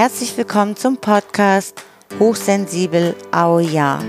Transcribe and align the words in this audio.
Herzlich 0.00 0.34
willkommen 0.38 0.76
zum 0.76 0.96
Podcast 0.96 1.84
Hochsensibel 2.18 3.14
Au 3.32 3.58
Ja. 3.58 4.02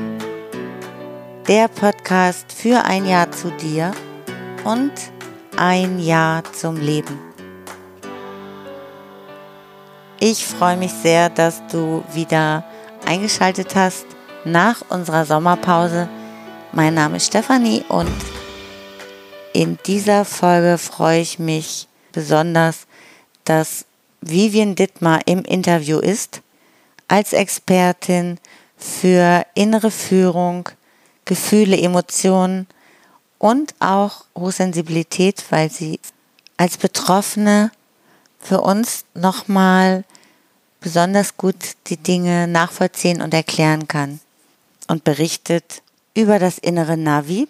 Der 1.50 1.68
Podcast 1.68 2.54
für 2.54 2.86
ein 2.86 3.06
Jahr 3.06 3.30
zu 3.30 3.52
dir 3.52 3.92
und 4.64 4.94
ein 5.58 6.00
Jahr 6.00 6.46
zum 6.54 6.78
Leben. 6.78 7.20
Ich 10.22 10.46
freue 10.46 10.78
mich 10.78 10.94
sehr, 10.94 11.30
dass 11.30 11.62
du 11.68 12.06
wieder 12.14 12.64
eingeschaltet 13.06 13.76
hast 13.76 14.06
nach 14.46 14.84
unserer 14.88 15.26
Sommerpause. 15.26 16.08
Mein 16.72 16.94
Name 16.94 17.18
ist 17.18 17.26
Stefanie 17.28 17.84
und 17.90 18.16
in 19.52 19.78
dieser 19.86 20.24
Folge 20.24 20.78
freue 20.78 21.20
ich 21.20 21.38
mich 21.38 21.90
besonders, 22.14 22.88
dass 23.44 23.84
Vivian 24.22 24.76
Dittmar 24.76 25.22
im 25.26 25.44
Interview 25.44 26.00
ist, 26.00 26.42
als 27.08 27.34
Expertin 27.34 28.40
für 28.78 29.46
innere 29.54 29.92
Führung, 29.92 30.70
Gefühle, 31.26 31.78
Emotionen 31.78 32.68
und 33.38 33.74
auch 33.80 34.26
Hochsensibilität, 34.38 35.44
weil 35.50 35.70
sie 35.70 36.00
als 36.58 36.78
Betroffene 36.78 37.72
für 38.40 38.62
uns 38.62 39.06
nochmal 39.14 40.04
besonders 40.80 41.38
gut 41.38 41.76
die 41.88 41.98
Dinge 41.98 42.48
nachvollziehen 42.48 43.22
und 43.22 43.34
erklären 43.34 43.88
kann 43.88 44.20
und 44.88 45.04
berichtet 45.04 45.82
über 46.14 46.40
das 46.40 46.58
innere 46.58 46.98
Navi 46.98 47.48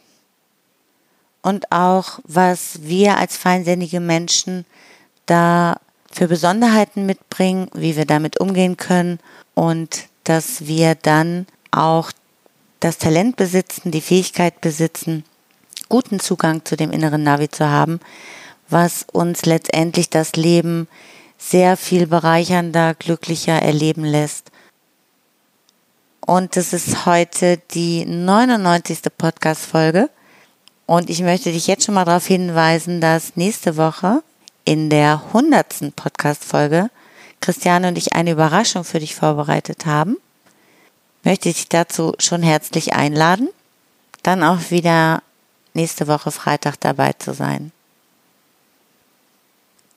und 1.42 1.72
auch, 1.72 2.20
was 2.24 2.84
wir 2.84 3.18
als 3.18 3.38
feinsinnige 3.38 4.00
Menschen 4.00 4.66
da 5.26 5.78
für 6.12 6.28
Besonderheiten 6.28 7.06
mitbringen, 7.06 7.70
wie 7.74 7.96
wir 7.96 8.06
damit 8.06 8.40
umgehen 8.40 8.78
können 8.78 9.20
und 9.54 10.06
dass 10.24 10.68
wir 10.68 10.96
dann 10.96 11.48
auch 11.72 12.12
das 12.80 12.98
Talent 12.98 13.38
besitzen, 13.38 13.92
die 13.92 14.02
Fähigkeit 14.02 14.62
besitzen, 14.62 15.24
guten 15.90 16.20
Zugang 16.20 16.66
zu 16.66 16.76
dem 16.76 16.92
inneren 16.92 17.24
Navi 17.24 17.50
zu 17.50 17.70
haben, 17.70 18.00
was 18.70 19.06
uns 19.12 19.46
letztendlich 19.46 20.10
das 20.10 20.34
Leben 20.34 20.88
sehr 21.38 21.76
viel 21.76 22.08
bereichernder, 22.08 22.94
glücklicher 22.94 23.62
erleben 23.62 24.06
lässt. 24.06 24.52
Und 26.26 26.56
das 26.56 26.72
ist 26.72 27.06
heute 27.06 27.60
die 27.72 28.06
99. 28.06 29.02
Podcast-Folge. 29.18 30.10
Und 30.86 31.10
ich 31.10 31.22
möchte 31.22 31.52
dich 31.52 31.68
jetzt 31.68 31.86
schon 31.86 31.96
mal 31.96 32.06
darauf 32.06 32.28
hinweisen, 32.28 33.02
dass 33.02 33.36
nächste 33.36 33.76
Woche 33.76 34.22
in 34.66 34.90
der 34.90 35.22
100. 35.28 35.96
Podcast-Folge 35.96 36.90
Christiane 37.40 37.88
und 37.88 37.98
ich 37.98 38.14
eine 38.14 38.32
Überraschung 38.32 38.84
für 38.84 39.00
dich 39.00 39.16
vorbereitet 39.16 39.86
haben. 39.86 40.18
Möchte 41.24 41.50
ich 41.50 41.56
dich 41.56 41.70
dazu 41.70 42.14
schon 42.20 42.44
herzlich 42.44 42.94
einladen, 42.94 43.50
dann 44.24 44.44
auch 44.44 44.72
wieder 44.72 45.24
nächste 45.74 46.08
Woche 46.08 46.32
Freitag 46.32 46.80
dabei 46.80 47.14
zu 47.14 47.34
sein. 47.34 47.72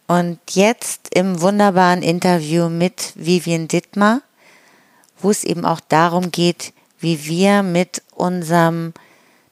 Und 0.07 0.39
jetzt 0.51 1.15
im 1.15 1.41
wunderbaren 1.41 2.03
Interview 2.03 2.69
mit 2.69 3.13
Vivian 3.15 3.69
Dittmar, 3.69 4.21
wo 5.21 5.31
es 5.31 5.45
eben 5.45 5.65
auch 5.65 5.81
darum 5.81 6.31
geht, 6.31 6.73
wie 6.99 7.25
wir 7.25 7.63
mit 7.63 8.03
unserem 8.15 8.93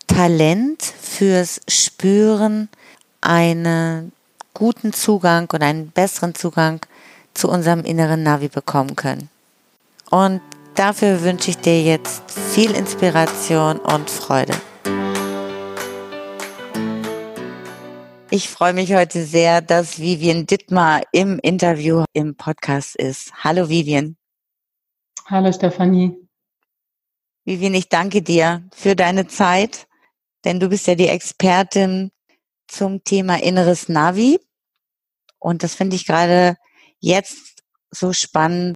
Talent 0.07 0.83
fürs 0.83 1.61
Spüren 1.69 2.69
einen 3.23 4.13
guten 4.55 4.92
Zugang 4.92 5.48
oder 5.53 5.67
einen 5.67 5.91
besseren 5.91 6.34
Zugang 6.34 6.84
zu 7.34 7.48
unserem 7.48 7.84
inneren 7.84 8.22
Navi 8.22 8.48
bekommen 8.48 8.96
können. 8.96 9.30
Und 10.11 10.40
dafür 10.74 11.23
wünsche 11.23 11.51
ich 11.51 11.58
dir 11.58 11.83
jetzt 11.83 12.30
viel 12.30 12.73
Inspiration 12.73 13.79
und 13.79 14.11
Freude. 14.11 14.55
Ich 18.30 18.48
freue 18.48 18.73
mich 18.73 18.95
heute 18.95 19.24
sehr, 19.24 19.61
dass 19.61 19.98
Vivian 19.98 20.46
Dittmar 20.46 21.02
im 21.12 21.39
Interview 21.39 22.05
im 22.14 22.35
Podcast 22.35 22.96
ist. 22.96 23.33
Hallo 23.45 23.68
Vivian. 23.68 24.17
Hallo 25.27 25.52
Stefanie. 25.52 26.17
Vivian, 27.45 27.74
ich 27.74 27.89
danke 27.89 28.23
dir 28.23 28.62
für 28.74 28.96
deine 28.96 29.27
Zeit, 29.27 29.86
denn 30.45 30.61
du 30.61 30.68
bist 30.68 30.86
ja 30.86 30.95
die 30.95 31.08
Expertin 31.08 32.11
zum 32.68 33.05
Thema 33.05 33.42
inneres 33.42 33.89
Navi. 33.89 34.40
Und 35.39 35.62
das 35.62 35.74
finde 35.74 35.96
ich 35.96 36.06
gerade 36.06 36.56
jetzt 37.00 37.62
so 37.90 38.12
spannend, 38.12 38.74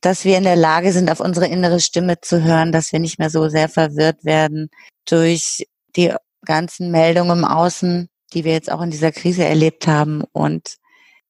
dass 0.00 0.24
wir 0.24 0.36
in 0.36 0.44
der 0.44 0.56
Lage 0.56 0.92
sind, 0.92 1.10
auf 1.10 1.20
unsere 1.20 1.46
innere 1.46 1.80
Stimme 1.80 2.20
zu 2.20 2.42
hören, 2.42 2.72
dass 2.72 2.92
wir 2.92 2.98
nicht 2.98 3.18
mehr 3.18 3.30
so 3.30 3.48
sehr 3.48 3.68
verwirrt 3.68 4.24
werden 4.24 4.68
durch 5.08 5.66
die 5.96 6.12
ganzen 6.44 6.90
Meldungen 6.90 7.38
im 7.38 7.44
Außen, 7.44 8.08
die 8.32 8.44
wir 8.44 8.52
jetzt 8.52 8.70
auch 8.70 8.82
in 8.82 8.90
dieser 8.90 9.12
Krise 9.12 9.44
erlebt 9.44 9.86
haben. 9.86 10.24
Und 10.32 10.76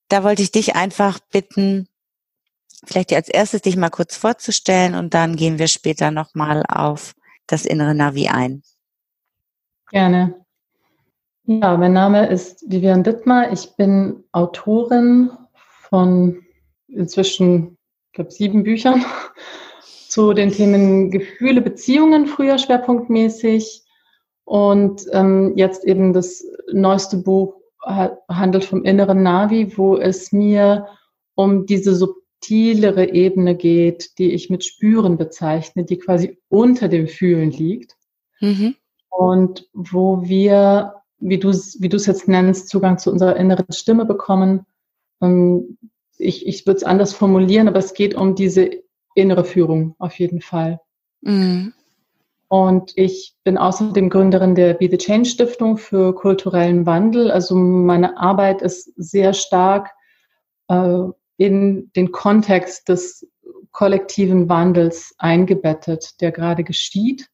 da 0.08 0.24
wollte 0.24 0.42
ich 0.42 0.50
dich 0.52 0.74
einfach 0.74 1.18
bitten, 1.30 1.88
vielleicht 2.84 3.12
als 3.12 3.28
erstes 3.28 3.62
dich 3.62 3.76
mal 3.76 3.90
kurz 3.90 4.16
vorzustellen 4.16 4.94
und 4.94 5.12
dann 5.14 5.36
gehen 5.36 5.58
wir 5.58 5.68
später 5.68 6.10
nochmal 6.10 6.64
auf 6.66 7.12
das 7.46 7.66
innere 7.66 7.94
Navi 7.94 8.28
ein. 8.28 8.62
Gerne. 9.90 10.41
Ja, 11.44 11.76
mein 11.76 11.92
Name 11.92 12.28
ist 12.28 12.70
Vivian 12.70 13.02
Dittmar. 13.02 13.52
Ich 13.52 13.74
bin 13.76 14.24
Autorin 14.32 15.30
von 15.88 16.42
inzwischen, 16.88 17.78
ich 18.08 18.12
glaube, 18.14 18.30
sieben 18.30 18.62
Büchern 18.62 19.04
zu 20.08 20.32
den 20.32 20.50
Themen 20.50 21.10
Gefühle, 21.10 21.60
Beziehungen, 21.60 22.26
früher 22.26 22.58
schwerpunktmäßig, 22.58 23.82
und 24.44 25.06
ähm, 25.12 25.54
jetzt 25.56 25.84
eben 25.84 26.12
das 26.12 26.44
neueste 26.72 27.16
Buch 27.18 27.54
handelt 28.28 28.64
vom 28.64 28.84
inneren 28.84 29.22
Navi, 29.22 29.76
wo 29.76 29.96
es 29.96 30.30
mir 30.30 30.86
um 31.34 31.66
diese 31.66 31.96
subtilere 31.96 33.12
Ebene 33.12 33.56
geht, 33.56 34.18
die 34.18 34.32
ich 34.32 34.50
mit 34.50 34.64
Spüren 34.64 35.16
bezeichne, 35.16 35.84
die 35.84 35.98
quasi 35.98 36.38
unter 36.48 36.88
dem 36.88 37.08
Fühlen 37.08 37.50
liegt. 37.50 37.96
Mhm. 38.40 38.76
Und 39.08 39.68
wo 39.72 40.22
wir, 40.22 41.01
wie 41.22 41.38
du 41.38 41.50
wie 41.50 41.88
du 41.88 41.96
es 41.96 42.06
jetzt 42.06 42.28
nennst, 42.28 42.68
Zugang 42.68 42.98
zu 42.98 43.10
unserer 43.10 43.36
inneren 43.36 43.70
Stimme 43.70 44.04
bekommen. 44.04 44.66
Ähm, 45.20 45.78
ich 46.18 46.46
ich 46.46 46.66
würde 46.66 46.78
es 46.78 46.84
anders 46.84 47.12
formulieren, 47.14 47.68
aber 47.68 47.78
es 47.78 47.94
geht 47.94 48.14
um 48.14 48.34
diese 48.34 48.70
innere 49.14 49.44
Führung 49.44 49.94
auf 49.98 50.18
jeden 50.18 50.40
Fall. 50.40 50.80
Mhm. 51.22 51.72
Und 52.48 52.92
ich 52.96 53.34
bin 53.44 53.56
außerdem 53.56 54.10
Gründerin 54.10 54.54
der 54.54 54.74
Be 54.74 54.88
the 54.90 54.98
Change 54.98 55.30
Stiftung 55.30 55.78
für 55.78 56.14
kulturellen 56.14 56.84
Wandel. 56.84 57.30
Also 57.30 57.54
meine 57.54 58.18
Arbeit 58.18 58.60
ist 58.60 58.92
sehr 58.96 59.32
stark 59.32 59.90
äh, 60.68 61.04
in 61.38 61.90
den 61.96 62.12
Kontext 62.12 62.90
des 62.90 63.26
kollektiven 63.70 64.50
Wandels 64.50 65.14
eingebettet, 65.16 66.20
der 66.20 66.30
gerade 66.30 66.62
geschieht. 66.62 67.28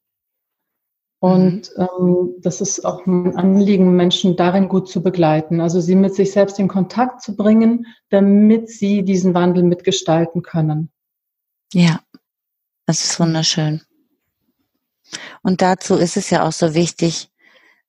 Und 1.21 1.71
mhm. 1.77 1.89
ähm, 1.99 2.34
das 2.41 2.61
ist 2.61 2.84
auch 2.84 3.05
mein 3.06 3.37
Anliegen, 3.37 3.97
Menschen 3.97 4.37
darin 4.37 4.69
gut 4.69 4.89
zu 4.89 5.03
begleiten, 5.03 5.61
also 5.61 5.81
sie 5.81 5.97
mit 5.97 6.15
sich 6.15 6.33
selbst 6.33 6.59
in 6.59 6.69
Kontakt 6.69 7.23
zu 7.23 7.34
bringen, 7.34 7.87
damit 8.11 8.71
sie 8.71 9.03
diesen 9.03 9.34
Wandel 9.34 9.65
mitgestalten 9.65 10.43
können. 10.43 10.91
Ja, 11.73 12.01
das 12.87 13.05
ist 13.05 13.19
wunderschön. 13.19 13.83
Und 15.43 15.61
dazu 15.61 15.95
ist 15.97 16.17
es 16.17 16.31
ja 16.31 16.47
auch 16.47 16.53
so 16.53 16.75
wichtig, 16.75 17.31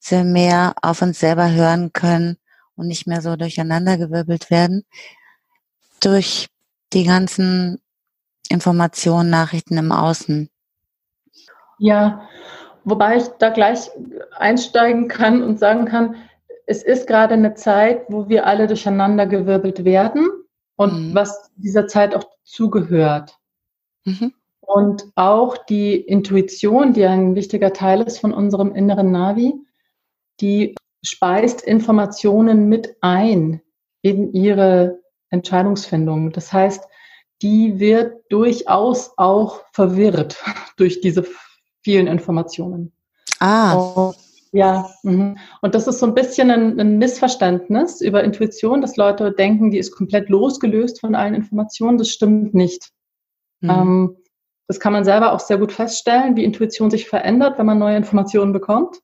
dass 0.01 0.11
wir 0.11 0.23
mehr 0.23 0.73
auf 0.81 1.01
uns 1.01 1.19
selber 1.19 1.51
hören 1.51 1.93
können 1.93 2.37
und 2.75 2.87
nicht 2.87 3.05
mehr 3.05 3.21
so 3.21 3.35
durcheinandergewirbelt 3.35 4.49
werden 4.49 4.85
durch 5.99 6.47
die 6.93 7.03
ganzen 7.03 7.81
Informationen, 8.49 9.29
Nachrichten 9.29 9.77
im 9.77 9.91
Außen. 9.91 10.49
Ja, 11.77 12.27
wobei 12.83 13.17
ich 13.17 13.27
da 13.39 13.49
gleich 13.49 13.89
einsteigen 14.37 15.07
kann 15.07 15.43
und 15.43 15.59
sagen 15.59 15.85
kann, 15.85 16.15
es 16.65 16.83
ist 16.83 17.07
gerade 17.07 17.33
eine 17.33 17.55
Zeit, 17.55 18.03
wo 18.09 18.29
wir 18.29 18.45
alle 18.45 18.67
durcheinandergewirbelt 18.67 19.85
werden 19.85 20.29
und 20.75 21.09
mhm. 21.09 21.15
was 21.15 21.49
dieser 21.55 21.87
Zeit 21.87 22.15
auch 22.15 22.25
zugehört. 22.43 23.37
Mhm. 24.05 24.33
Und 24.61 25.05
auch 25.15 25.57
die 25.57 25.95
Intuition, 25.95 26.93
die 26.93 27.05
ein 27.05 27.33
wichtiger 27.33 27.73
Teil 27.73 28.01
ist 28.01 28.19
von 28.19 28.33
unserem 28.33 28.75
inneren 28.75 29.11
Navi, 29.11 29.55
die 30.41 30.75
speist 31.03 31.61
Informationen 31.61 32.69
mit 32.69 32.95
ein 33.01 33.61
in 34.01 34.31
ihre 34.33 34.99
Entscheidungsfindung. 35.31 36.31
Das 36.31 36.53
heißt, 36.53 36.83
die 37.41 37.79
wird 37.79 38.23
durchaus 38.29 39.13
auch 39.17 39.61
verwirrt 39.71 40.37
durch 40.77 41.01
diese 41.01 41.25
vielen 41.81 42.07
Informationen. 42.07 42.91
Ah. 43.39 44.11
Ja, 44.51 44.89
mhm. 45.03 45.37
und 45.61 45.75
das 45.75 45.87
ist 45.87 45.99
so 45.99 46.07
ein 46.07 46.15
bisschen 46.15 46.49
ein, 46.49 46.79
ein, 46.79 46.97
Missverständnis 46.97 48.01
über 48.01 48.23
Intuition, 48.23 48.81
dass 48.81 48.97
Leute 48.97 49.31
denken, 49.31 49.69
die 49.69 49.77
ist 49.77 49.95
komplett 49.95 50.27
losgelöst 50.29 50.99
von 51.01 51.13
allen 51.13 51.35
Informationen. 51.35 51.99
Das 51.99 52.09
stimmt 52.09 52.55
nicht. 52.55 52.89
Mhm. 53.61 53.69
Ähm, 53.69 54.17
das 54.67 54.79
kann 54.79 54.93
man 54.93 55.03
selber 55.03 55.33
auch 55.33 55.39
sehr 55.39 55.57
gut 55.57 55.71
feststellen, 55.71 56.35
wie 56.35 56.43
Intuition 56.43 56.89
sich 56.89 57.07
verändert, 57.07 57.59
wenn 57.59 57.65
man 57.65 57.79
neue 57.79 57.97
Informationen 57.97 58.53
bekommt. 58.53 58.97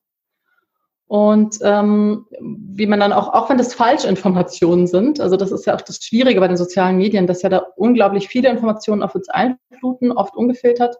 Und 1.08 1.60
ähm, 1.62 2.26
wie 2.42 2.88
man 2.88 3.00
dann 3.00 3.14
auch, 3.14 3.32
auch 3.34 3.50
wenn 3.50 3.60
das 3.60 3.76
Falschinformationen 3.76 4.88
sind, 4.88 5.20
also 5.20 5.38
das 5.38 5.52
ist 5.52 5.68
ja 5.68 5.76
auch 5.76 5.82
das 5.82 5.98
Schwierige 5.98 6.40
bei 6.40 6.48
den 6.48 6.58
sozialen 6.58 6.98
Medien, 6.98 7.28
dass 7.28 7.44
ja 7.44 7.50
da 7.50 7.66
unglaublich 7.76 8.28
viele 8.28 8.50
Informationen 8.50 9.04
auf 9.04 9.14
uns 9.14 9.30
einfluten, 9.30 10.12
oft 10.12 10.36
ungefiltert 10.36 10.98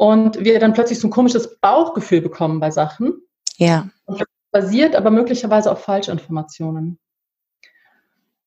und 0.00 0.42
wir 0.42 0.58
dann 0.58 0.72
plötzlich 0.72 0.98
so 0.98 1.08
ein 1.08 1.10
komisches 1.10 1.60
Bauchgefühl 1.60 2.22
bekommen 2.22 2.58
bei 2.58 2.70
Sachen. 2.70 3.20
Ja. 3.58 3.86
Und 4.06 4.18
das 4.18 4.28
basiert 4.50 4.96
aber 4.96 5.10
möglicherweise 5.10 5.70
auf 5.70 5.84
Falschinformationen. 5.84 6.98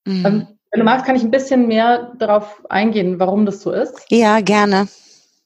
Mhm. 0.03 0.25
Ähm, 0.25 0.47
wenn 0.71 0.79
du 0.79 0.83
magst, 0.83 1.05
kann 1.05 1.15
ich 1.15 1.21
ein 1.21 1.29
bisschen 1.29 1.67
mehr 1.67 2.15
darauf 2.17 2.65
eingehen, 2.71 3.19
warum 3.19 3.45
das 3.45 3.61
so 3.61 3.71
ist. 3.71 4.03
Ja, 4.09 4.39
gerne. 4.41 4.88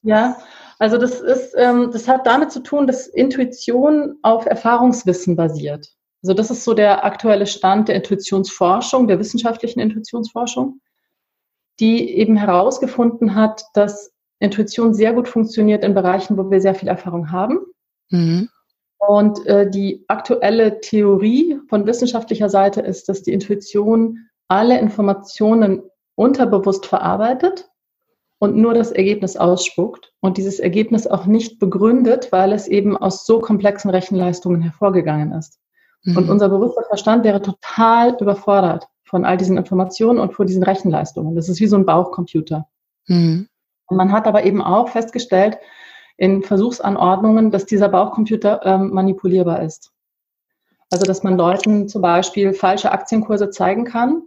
Ja, 0.01 0.38
also 0.80 0.98
das 0.98 1.19
ist, 1.19 1.54
ähm, 1.57 1.89
das 1.92 2.07
hat 2.07 2.25
damit 2.25 2.53
zu 2.53 2.62
tun, 2.62 2.88
dass 2.88 3.07
Intuition 3.07 4.15
auf 4.21 4.45
Erfahrungswissen 4.45 5.36
basiert. 5.36 5.89
Also 6.24 6.33
das 6.33 6.50
ist 6.50 6.63
so 6.63 6.74
der 6.74 7.03
aktuelle 7.03 7.48
Stand 7.48 7.89
der 7.89 7.95
Intuitionsforschung, 7.95 9.10
der 9.10 9.19
wissenschaftlichen 9.19 9.81
Intuitionsforschung, 9.81 10.80
die 11.81 12.15
eben 12.15 12.38
herausgefunden 12.38 13.36
hat, 13.36 13.65
dass 13.74 14.13
Intuition 14.39 14.94
sehr 14.94 15.13
gut 15.13 15.28
funktioniert 15.28 15.84
in 15.84 15.94
Bereichen, 15.94 16.38
wo 16.38 16.50
wir 16.50 16.62
sehr 16.62 16.75
viel 16.75 16.89
Erfahrung 16.89 17.31
haben. 17.31 17.60
Mhm. 18.10 18.50
Und 19.00 19.45
äh, 19.45 19.69
die 19.69 20.04
aktuelle 20.07 20.80
Theorie 20.81 21.60
von 21.69 21.86
wissenschaftlicher 21.86 22.50
Seite 22.50 22.81
ist, 22.81 23.10
dass 23.10 23.24
die 23.24 23.34
Intuition 23.34 24.28
alle 24.48 24.80
Informationen 24.80 25.84
unterbewusst 26.16 26.86
verarbeitet 26.86 27.69
und 28.39 28.56
nur 28.56 28.74
das 28.74 28.92
Ergebnis 28.92 29.38
ausspuckt 29.38 30.13
und 30.19 30.38
dieses 30.38 30.60
Ergebnis 30.60 31.07
auch 31.07 31.25
nicht 31.25 31.60
begründet, 31.60 32.31
weil 32.31 32.54
es 32.54 32.68
eben 32.68 32.98
aus 32.98 33.25
so 33.25 33.39
komplexen 33.39 33.92
Rechenleistungen 33.92 34.62
hervorgegangen 34.62 35.31
ist. 35.31 35.60
Mhm. 36.04 36.18
Und 36.18 36.30
unser 36.30 36.50
bewusster 36.50 36.84
Verstand 36.88 37.24
wäre 37.24 37.42
total 37.42 38.16
überfordert 38.19 38.88
von 39.04 39.25
all 39.25 39.38
diesen 39.38 39.57
Informationen 39.57 40.19
und 40.19 40.34
vor 40.34 40.45
diesen 40.45 40.63
Rechenleistungen. 40.63 41.36
Das 41.36 41.50
ist 41.50 41.60
wie 41.60 41.68
so 41.68 41.78
ein 41.78 41.86
Bauchcomputer. 41.86 42.68
Mhm. 43.07 43.48
Man 43.89 44.12
hat 44.12 44.28
aber 44.28 44.44
eben 44.44 44.62
auch 44.62 44.89
festgestellt 44.89 45.57
in 46.18 46.44
Versuchsanordnungen, 46.44 47.51
dass 47.51 47.66
dieser 47.66 47.89
Bauchcomputer 47.89 48.62
ähm, 48.66 48.89
manipulierbar 48.92 49.62
ist. 49.62 49.92
Also 50.89 51.06
dass 51.06 51.24
man 51.24 51.38
Leuten 51.38 51.88
zum 51.88 52.01
Beispiel 52.01 52.54
falsche 52.54 52.92
Aktienkurse 52.92 53.50
zeigen 53.50 53.86
kann. 53.86 54.24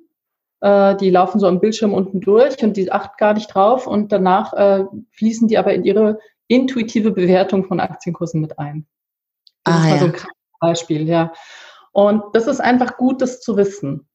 Äh, 0.61 0.97
die 0.97 1.11
laufen 1.11 1.41
so 1.41 1.47
am 1.47 1.61
Bildschirm 1.61 1.95
unten 1.95 2.21
durch 2.21 2.63
und 2.63 2.77
die 2.77 2.93
achten 2.93 3.15
gar 3.19 3.35
nicht 3.35 3.49
drauf 3.49 3.87
und 3.87 4.13
danach 4.13 4.53
äh, 4.53 4.85
fließen 5.13 5.49
die 5.49 5.59
aber 5.59 5.75
in 5.75 5.85
ihre 5.85 6.19
intuitive 6.49 7.13
Bewertung 7.13 7.65
von 7.65 7.81
Aktienkursen 7.81 8.41
mit 8.41 8.59
ein. 8.59 8.87
Das 9.65 9.75
ah, 9.75 9.79
ist 9.79 9.85
mal 9.85 9.93
ja. 9.93 9.99
so 9.99 10.07
ein 10.07 10.15
Beispiel, 10.61 11.09
ja. 11.09 11.33
Und 11.93 12.23
das 12.35 12.47
ist 12.47 12.61
einfach 12.61 12.97
gut, 12.97 13.23
das 13.23 13.41
zu 13.41 13.57
wissen. 13.57 14.09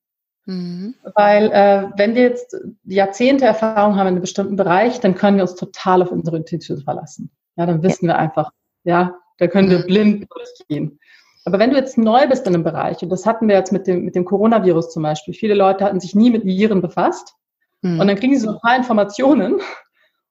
Mhm. 0.45 0.95
Weil 1.15 1.51
äh, 1.51 1.89
wenn 1.97 2.15
wir 2.15 2.23
jetzt 2.23 2.55
Jahrzehnte 2.83 3.45
Erfahrung 3.45 3.95
haben 3.95 4.07
in 4.07 4.13
einem 4.13 4.21
bestimmten 4.21 4.55
Bereich, 4.55 4.99
dann 4.99 5.15
können 5.15 5.37
wir 5.37 5.43
uns 5.43 5.55
total 5.55 6.01
auf 6.01 6.11
unsere 6.11 6.37
Intuition 6.37 6.81
verlassen. 6.81 7.31
Ja, 7.55 7.65
dann 7.65 7.81
wissen 7.83 8.05
ja. 8.05 8.13
wir 8.13 8.19
einfach, 8.19 8.51
ja, 8.83 9.15
da 9.37 9.47
können 9.47 9.69
wir 9.69 9.79
mhm. 9.79 9.85
blind 9.85 10.27
durchgehen. 10.29 10.99
Aber 11.45 11.59
wenn 11.59 11.71
du 11.71 11.75
jetzt 11.75 11.97
neu 11.97 12.27
bist 12.27 12.47
in 12.47 12.55
einem 12.55 12.63
Bereich, 12.63 13.01
und 13.03 13.09
das 13.09 13.25
hatten 13.25 13.47
wir 13.47 13.55
jetzt 13.55 13.71
mit 13.71 13.85
dem, 13.87 14.03
mit 14.03 14.15
dem 14.15 14.25
Coronavirus 14.25 14.91
zum 14.91 15.03
Beispiel, 15.03 15.33
viele 15.33 15.53
Leute 15.53 15.85
hatten 15.85 15.99
sich 15.99 16.15
nie 16.15 16.31
mit 16.31 16.43
Viren 16.43 16.81
befasst 16.81 17.35
mhm. 17.81 17.99
und 17.99 18.07
dann 18.07 18.15
kriegen 18.15 18.33
sie 18.33 18.41
so 18.41 18.51
ein 18.51 18.59
paar 18.59 18.75
Informationen 18.75 19.61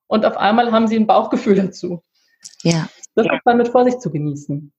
und 0.06 0.26
auf 0.26 0.37
einmal 0.37 0.72
haben 0.72 0.88
sie 0.88 0.96
ein 0.96 1.06
Bauchgefühl 1.06 1.55
dazu. 1.56 2.02
Ja. 2.62 2.88
Das 3.14 3.26
ist 3.26 3.40
dann 3.44 3.58
mit 3.58 3.69
Vorsicht 3.69 4.02
zu 4.02 4.11
genießen. 4.11 4.72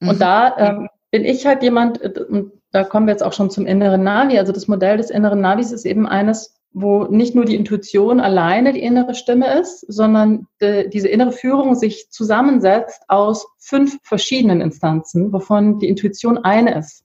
Mhm. 0.00 0.08
Und 0.08 0.20
da 0.20 0.56
ähm, 0.56 0.88
bin 1.10 1.24
ich 1.26 1.44
halt 1.46 1.62
jemand, 1.62 2.00
äh, 2.00 2.24
und 2.28 2.61
da 2.72 2.84
kommen 2.84 3.06
wir 3.06 3.12
jetzt 3.12 3.22
auch 3.22 3.34
schon 3.34 3.50
zum 3.50 3.66
inneren 3.66 4.02
Navi. 4.02 4.38
Also 4.38 4.52
das 4.52 4.66
Modell 4.66 4.96
des 4.96 5.10
inneren 5.10 5.40
Navis 5.40 5.72
ist 5.72 5.84
eben 5.84 6.06
eines, 6.06 6.54
wo 6.72 7.04
nicht 7.04 7.34
nur 7.34 7.44
die 7.44 7.54
Intuition 7.54 8.18
alleine 8.18 8.72
die 8.72 8.82
innere 8.82 9.14
Stimme 9.14 9.60
ist, 9.60 9.80
sondern 9.92 10.46
de, 10.60 10.88
diese 10.88 11.08
innere 11.08 11.32
Führung 11.32 11.74
sich 11.74 12.10
zusammensetzt 12.10 13.02
aus 13.08 13.46
fünf 13.58 13.98
verschiedenen 14.02 14.62
Instanzen, 14.62 15.32
wovon 15.34 15.78
die 15.78 15.88
Intuition 15.88 16.38
eine 16.38 16.78
ist. 16.78 17.04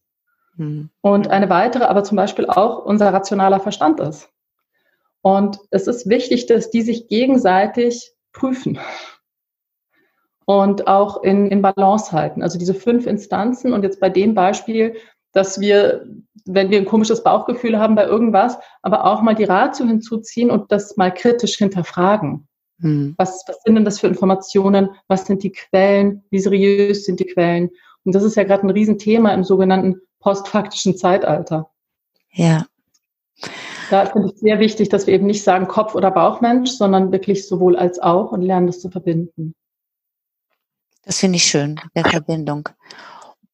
Mhm. 0.56 0.90
Und 1.02 1.28
eine 1.28 1.50
weitere 1.50 1.84
aber 1.84 2.06
zum 2.06 2.16
Beispiel 2.16 2.48
auch 2.48 2.86
unser 2.86 3.12
rationaler 3.14 3.60
Verstand 3.60 4.00
ist. 4.00 4.30
Und 5.22 5.60
es 5.72 5.88
ist 5.88 6.08
wichtig, 6.08 6.46
dass 6.46 6.70
die 6.70 6.82
sich 6.82 7.10
gegenseitig 7.10 8.14
prüfen 8.32 8.80
und 10.46 10.88
auch 10.88 11.24
in, 11.24 11.48
in 11.48 11.62
Balance 11.62 12.14
halten. 12.14 12.42
Also 12.42 12.58
diese 12.58 12.74
fünf 12.74 13.06
Instanzen 13.06 13.74
und 13.74 13.84
jetzt 13.84 14.00
bei 14.00 14.10
dem 14.10 14.34
Beispiel 14.34 14.96
dass 15.38 15.60
wir, 15.60 16.04
wenn 16.46 16.72
wir 16.72 16.80
ein 16.80 16.86
komisches 16.86 17.22
Bauchgefühl 17.22 17.78
haben 17.78 17.94
bei 17.94 18.06
irgendwas, 18.06 18.58
aber 18.82 19.06
auch 19.06 19.22
mal 19.22 19.36
die 19.36 19.44
Ratio 19.44 19.86
hinzuziehen 19.86 20.50
und 20.50 20.72
das 20.72 20.98
mal 20.98 21.14
kritisch 21.14 21.58
hinterfragen. 21.58 22.48
Hm. 22.80 23.14
Was, 23.20 23.44
was 23.48 23.62
sind 23.62 23.76
denn 23.76 23.86
das 23.86 24.00
für 24.00 24.08
Informationen? 24.08 24.90
Was 25.08 25.28
sind 25.28 25.44
die 25.44 25.52
Quellen? 25.52 26.24
Wie 26.32 26.40
seriös 26.40 27.06
sind 27.06 27.20
die 27.20 27.28
Quellen? 27.28 27.70
Und 28.04 28.16
das 28.16 28.24
ist 28.24 28.36
ja 28.36 28.46
gerade 28.46 28.64
ein 28.64 28.72
Riesenthema 28.72 29.32
im 29.32 29.44
sogenannten 29.44 30.02
postfaktischen 30.20 30.98
Zeitalter. 30.98 31.70
Ja. 32.32 32.66
Da 33.92 34.08
finde 34.08 34.32
ich 34.34 34.40
sehr 34.40 34.60
wichtig, 34.60 34.90
dass 34.90 35.06
wir 35.06 35.14
eben 35.14 35.28
nicht 35.28 35.44
sagen 35.44 35.68
Kopf- 35.68 35.94
oder 35.94 36.10
Bauchmensch, 36.10 36.72
sondern 36.72 37.12
wirklich 37.12 37.48
sowohl 37.48 37.78
als 37.78 38.00
auch 38.00 38.32
und 38.32 38.42
lernen, 38.42 38.66
das 38.66 38.80
zu 38.80 38.90
verbinden. 38.90 39.54
Das 41.06 41.20
finde 41.20 41.36
ich 41.36 41.44
schön, 41.44 41.80
der 41.96 42.06
Verbindung. 42.06 42.70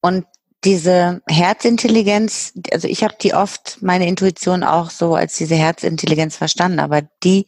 Und 0.01 0.25
diese 0.65 1.21
Herzintelligenz, 1.27 2.53
also 2.71 2.87
ich 2.87 3.03
habe 3.03 3.15
die 3.21 3.33
oft, 3.33 3.81
meine 3.81 4.07
Intuition 4.07 4.63
auch 4.63 4.89
so 4.89 5.15
als 5.15 5.37
diese 5.37 5.55
Herzintelligenz 5.55 6.37
verstanden, 6.37 6.79
aber 6.79 7.01
die 7.23 7.47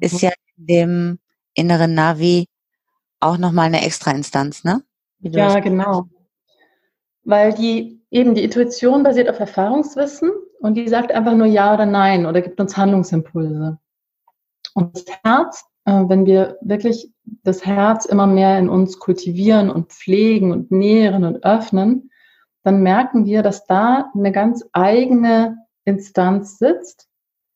ist 0.00 0.14
mhm. 0.14 0.18
ja 0.20 0.30
in 0.56 0.66
dem 0.66 1.18
inneren 1.54 1.94
Navi 1.94 2.46
auch 3.20 3.38
nochmal 3.38 3.66
eine 3.66 3.84
extra 3.84 4.10
Instanz, 4.10 4.64
ne? 4.64 4.82
Ja, 5.20 5.58
genau. 5.60 6.04
Weil 7.24 7.52
die 7.52 8.00
eben 8.10 8.34
die 8.34 8.44
Intuition 8.44 9.02
basiert 9.02 9.28
auf 9.28 9.40
Erfahrungswissen 9.40 10.30
und 10.60 10.74
die 10.74 10.88
sagt 10.88 11.12
einfach 11.12 11.34
nur 11.34 11.46
Ja 11.46 11.74
oder 11.74 11.86
Nein 11.86 12.26
oder 12.26 12.40
gibt 12.40 12.60
uns 12.60 12.76
Handlungsimpulse. 12.76 13.78
Und 14.74 14.94
das 14.94 15.04
Herz, 15.24 15.64
äh, 15.84 16.04
wenn 16.06 16.26
wir 16.26 16.58
wirklich 16.60 17.10
das 17.42 17.66
Herz 17.66 18.04
immer 18.04 18.26
mehr 18.26 18.58
in 18.58 18.68
uns 18.68 18.98
kultivieren 18.98 19.70
und 19.70 19.92
pflegen 19.92 20.52
und 20.52 20.70
nähren 20.70 21.24
und 21.24 21.44
öffnen, 21.44 22.10
dann 22.64 22.82
merken 22.82 23.24
wir, 23.24 23.42
dass 23.42 23.66
da 23.66 24.10
eine 24.14 24.32
ganz 24.32 24.64
eigene 24.72 25.58
Instanz 25.84 26.58
sitzt 26.58 27.08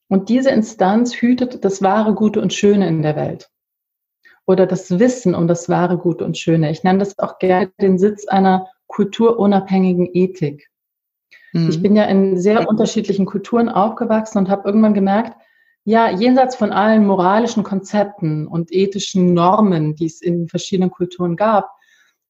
und 0.08 0.28
diese 0.28 0.50
Instanz 0.50 1.14
hütet 1.14 1.64
das 1.64 1.82
wahre 1.82 2.14
Gute 2.14 2.40
und 2.40 2.52
Schöne 2.52 2.88
in 2.88 3.02
der 3.02 3.16
Welt 3.16 3.50
oder 4.46 4.66
das 4.66 4.98
Wissen 4.98 5.34
um 5.34 5.46
das 5.46 5.68
wahre 5.68 5.98
Gute 5.98 6.24
und 6.24 6.36
Schöne. 6.36 6.70
Ich 6.70 6.84
nenne 6.84 6.98
das 6.98 7.18
auch 7.18 7.38
gerne 7.38 7.70
den 7.80 7.98
Sitz 7.98 8.26
einer 8.26 8.68
kulturunabhängigen 8.86 10.08
Ethik. 10.12 10.68
Mhm. 11.52 11.68
Ich 11.70 11.82
bin 11.82 11.96
ja 11.96 12.04
in 12.04 12.38
sehr 12.38 12.68
unterschiedlichen 12.68 13.26
Kulturen 13.26 13.68
aufgewachsen 13.68 14.38
und 14.38 14.48
habe 14.48 14.68
irgendwann 14.68 14.94
gemerkt, 14.94 15.36
ja, 15.84 16.10
jenseits 16.10 16.54
von 16.54 16.70
allen 16.70 17.06
moralischen 17.06 17.64
Konzepten 17.64 18.46
und 18.46 18.72
ethischen 18.72 19.34
Normen, 19.34 19.96
die 19.96 20.06
es 20.06 20.20
in 20.20 20.48
verschiedenen 20.48 20.90
Kulturen 20.90 21.36
gab, 21.36 21.70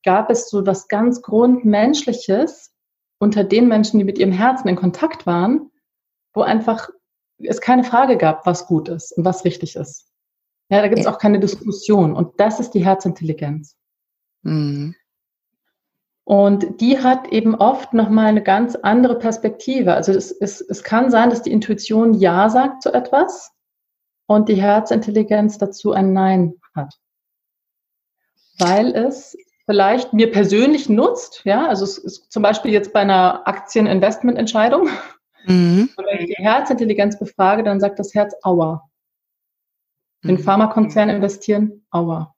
gab 0.03 0.31
es 0.31 0.49
so 0.49 0.67
was 0.67 0.89
ganz 0.89 1.23
Grundmenschliches, 1.23 2.73
unter 3.19 3.45
den 3.45 3.69
Menschen, 3.69 3.99
die 3.99 4.05
mit 4.05 4.19
ihrem 4.19 4.33
Herzen 4.33 4.69
in 4.69 4.77
Kontakt 4.77 5.27
waren, 5.27 5.71
wo 6.35 6.43
einfach 6.43 6.89
es 7.39 7.61
keine 7.61 7.85
Frage 7.85 8.17
gab, 8.17 8.47
was 8.47 8.67
gut 8.67 8.89
ist 8.89 9.13
und 9.17 9.25
was 9.25 9.45
richtig 9.45 9.77
ist. 9.77 10.09
Ja, 10.69 10.81
da 10.81 10.89
gibt 10.89 11.01
es 11.01 11.07
auch 11.07 11.19
keine 11.19 11.39
Diskussion. 11.39 12.15
Und 12.15 12.41
das 12.41 12.59
ist 12.59 12.71
die 12.71 12.85
Herzintelligenz. 12.85 13.77
Mhm. 14.43 14.95
Und 16.25 16.81
die 16.81 16.99
hat 16.99 17.29
eben 17.29 17.55
oft 17.55 17.95
nochmal 17.95 18.27
eine 18.27 18.43
ganz 18.43 18.77
andere 18.77 19.19
Perspektive. 19.19 19.95
Also 19.95 20.13
es, 20.13 20.31
es, 20.33 20.61
es 20.61 20.83
kann 20.83 21.11
sein, 21.11 21.31
dass 21.31 21.43
die 21.43 21.53
Intuition 21.53 22.15
Ja 22.15 22.49
sagt 22.49 22.83
zu 22.83 22.93
etwas 22.93 23.53
und 24.27 24.49
die 24.49 24.61
Herzintelligenz 24.61 25.59
dazu 25.59 25.93
ein 25.93 26.13
Nein 26.13 26.55
hat. 26.75 26.95
Weil 28.59 28.95
es 28.95 29.37
vielleicht 29.67 30.13
mir 30.13 30.31
persönlich 30.31 30.89
nutzt, 30.89 31.43
ja, 31.45 31.67
also 31.67 31.85
es 31.85 31.99
ist 31.99 32.33
zum 32.33 32.43
Beispiel 32.43 32.73
jetzt 32.73 32.93
bei 32.93 33.01
einer 33.01 33.47
Aktieninvestmententscheidung, 33.47 34.89
mhm. 35.47 35.91
wenn 35.97 36.21
ich 36.21 36.35
die 36.37 36.43
Herzintelligenz 36.43 37.19
befrage, 37.19 37.63
dann 37.63 37.81
sagt 37.81 37.99
das 37.99 38.15
Herz 38.15 38.35
Aua. 38.43 38.89
In 40.25 40.37
mhm. 40.37 40.39
Pharmakonzern 40.39 41.09
investieren, 41.09 41.85
Aua. 41.91 42.35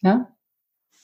Ja? 0.00 0.28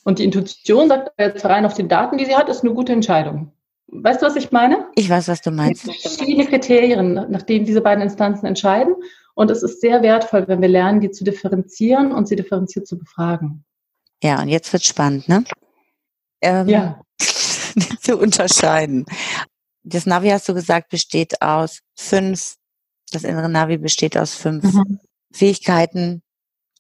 Und 0.04 0.18
die 0.18 0.25
Intuition 0.25 0.88
sagt 0.88 1.12
jetzt 1.18 1.44
rein 1.44 1.66
auf 1.66 1.75
die 1.75 1.87
Daten, 1.87 2.16
die 2.16 2.25
sie 2.25 2.37
hat, 2.37 2.49
ist 2.49 2.64
eine 2.64 2.75
gute 2.75 2.92
Entscheidung. 2.92 3.52
Weißt 3.88 4.22
du, 4.22 4.26
was 4.26 4.37
ich 4.37 4.52
meine? 4.52 4.87
Ich 4.94 5.10
weiß, 5.10 5.28
was 5.28 5.42
du 5.42 5.50
meinst. 5.50 5.84
Es 5.84 5.90
gibt 5.90 6.02
verschiedene 6.02 6.46
Kriterien, 6.46 7.14
nach 7.28 7.42
denen 7.42 7.64
diese 7.64 7.80
beiden 7.80 8.02
Instanzen 8.02 8.46
entscheiden. 8.46 8.94
Und 9.34 9.50
es 9.50 9.62
ist 9.62 9.80
sehr 9.80 10.02
wertvoll, 10.02 10.46
wenn 10.46 10.60
wir 10.60 10.68
lernen, 10.68 11.00
die 11.00 11.10
zu 11.10 11.25
differenzieren 11.25 12.12
und 12.12 12.28
sie 12.28 12.37
differenziert 12.37 12.87
zu 12.87 12.99
befragen. 12.99 13.64
Ja, 14.22 14.40
und 14.40 14.48
jetzt 14.48 14.72
wird 14.72 14.84
spannend, 14.84 15.28
ne? 15.28 15.44
Ähm, 16.42 16.68
ja. 16.68 17.00
zu 18.00 18.18
unterscheiden. 18.18 19.06
Das 19.82 20.06
Navi, 20.06 20.28
hast 20.28 20.48
du 20.48 20.54
gesagt, 20.54 20.90
besteht 20.90 21.40
aus 21.40 21.80
fünf, 21.94 22.56
das 23.12 23.24
innere 23.24 23.48
Navi 23.48 23.78
besteht 23.78 24.16
aus 24.16 24.34
fünf 24.34 24.64
mhm. 24.64 25.00
Fähigkeiten 25.32 26.22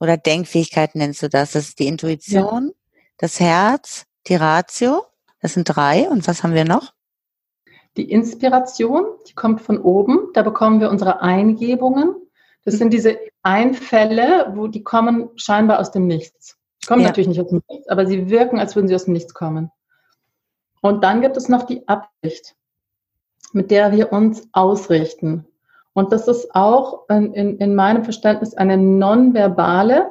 oder 0.00 0.16
Denkfähigkeiten 0.16 0.98
nennst 0.98 1.22
du 1.22 1.28
das. 1.28 1.52
Das 1.52 1.68
ist 1.68 1.78
die 1.78 1.86
Intuition, 1.86 2.66
ja. 2.66 3.00
das 3.18 3.40
Herz, 3.40 4.04
die 4.26 4.34
Ratio. 4.34 5.04
Das 5.40 5.54
sind 5.54 5.64
drei. 5.64 6.08
Und 6.08 6.26
was 6.26 6.42
haben 6.42 6.54
wir 6.54 6.64
noch? 6.64 6.92
Die 7.96 8.10
Inspiration, 8.10 9.04
die 9.28 9.34
kommt 9.34 9.60
von 9.60 9.78
oben. 9.78 10.30
Da 10.34 10.42
bekommen 10.42 10.80
wir 10.80 10.90
unsere 10.90 11.22
Eingebungen. 11.22 12.14
Das 12.64 12.74
sind 12.74 12.92
diese 12.92 13.18
Einfälle, 13.42 14.52
wo 14.54 14.66
die 14.66 14.82
kommen 14.82 15.30
scheinbar 15.36 15.80
aus 15.80 15.90
dem 15.90 16.06
Nichts. 16.06 16.56
Kommen 16.86 17.02
ja. 17.02 17.08
natürlich 17.08 17.28
nicht 17.28 17.40
aus 17.40 17.48
dem 17.48 17.62
Nichts, 17.68 17.88
aber 17.88 18.06
sie 18.06 18.30
wirken, 18.30 18.58
als 18.58 18.74
würden 18.74 18.88
sie 18.88 18.94
aus 18.94 19.04
dem 19.04 19.12
Nichts 19.12 19.34
kommen. 19.34 19.70
Und 20.80 21.04
dann 21.04 21.20
gibt 21.20 21.36
es 21.36 21.48
noch 21.48 21.64
die 21.64 21.86
Absicht, 21.88 22.54
mit 23.52 23.70
der 23.70 23.92
wir 23.92 24.12
uns 24.12 24.48
ausrichten. 24.52 25.46
Und 25.92 26.12
das 26.12 26.28
ist 26.28 26.54
auch 26.54 27.08
in, 27.08 27.34
in, 27.34 27.58
in 27.58 27.74
meinem 27.74 28.04
Verständnis 28.04 28.54
eine 28.54 28.76
nonverbale, 28.76 30.08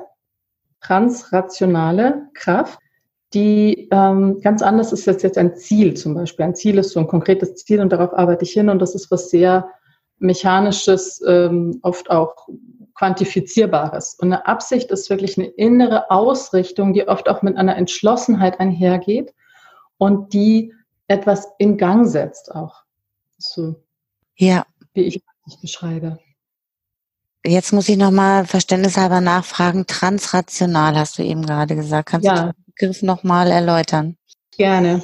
transrationale 0.82 2.30
Kraft, 2.34 2.80
die 3.34 3.88
ähm, 3.92 4.40
ganz 4.42 4.62
anders 4.62 4.92
ist 4.92 5.08
als 5.08 5.24
jetzt 5.24 5.38
ein 5.38 5.56
Ziel 5.56 5.96
zum 5.96 6.16
Beispiel. 6.16 6.46
Ein 6.46 6.56
Ziel 6.56 6.78
ist 6.78 6.92
so 6.92 7.00
ein 7.00 7.08
konkretes 7.08 7.56
Ziel 7.56 7.80
und 7.80 7.92
darauf 7.92 8.14
arbeite 8.14 8.44
ich 8.44 8.52
hin 8.52 8.70
und 8.70 8.80
das 8.80 8.96
ist 8.96 9.12
was 9.12 9.30
sehr 9.30 9.70
Mechanisches, 10.18 11.24
ähm, 11.26 11.80
oft 11.82 12.10
auch 12.10 12.50
Quantifizierbares. 13.00 14.16
Und 14.16 14.34
eine 14.34 14.46
Absicht 14.46 14.92
ist 14.92 15.10
wirklich 15.10 15.38
eine 15.38 15.48
innere 15.48 16.12
Ausrichtung, 16.12 16.92
die 16.92 17.08
oft 17.08 17.30
auch 17.30 17.42
mit 17.42 17.56
einer 17.56 17.78
Entschlossenheit 17.78 18.60
einhergeht 18.60 19.34
und 19.98 20.34
die 20.34 20.74
etwas 21.08 21.48
in 21.60 21.78
Gang 21.78 22.06
setzt 22.06 22.54
auch. 22.54 22.84
So. 23.38 23.82
Ja. 24.36 24.66
Wie 24.94 25.04
ich 25.04 25.24
es 25.48 25.62
beschreibe. 25.62 26.20
Jetzt 27.46 27.72
muss 27.72 27.88
ich 27.88 27.96
nochmal 27.96 28.46
verständnishalber 28.46 29.22
nachfragen. 29.22 29.88
Transrational 29.88 30.98
hast 30.98 31.18
du 31.20 31.24
eben 31.24 31.46
gerade 31.46 31.78
gesagt. 31.78 32.10
Kannst 32.10 32.28
ja. 32.28 32.36
du 32.36 32.42
den 32.52 32.66
Begriff 32.66 33.02
nochmal 33.02 33.50
erläutern? 33.50 34.18
Gerne. 34.58 35.02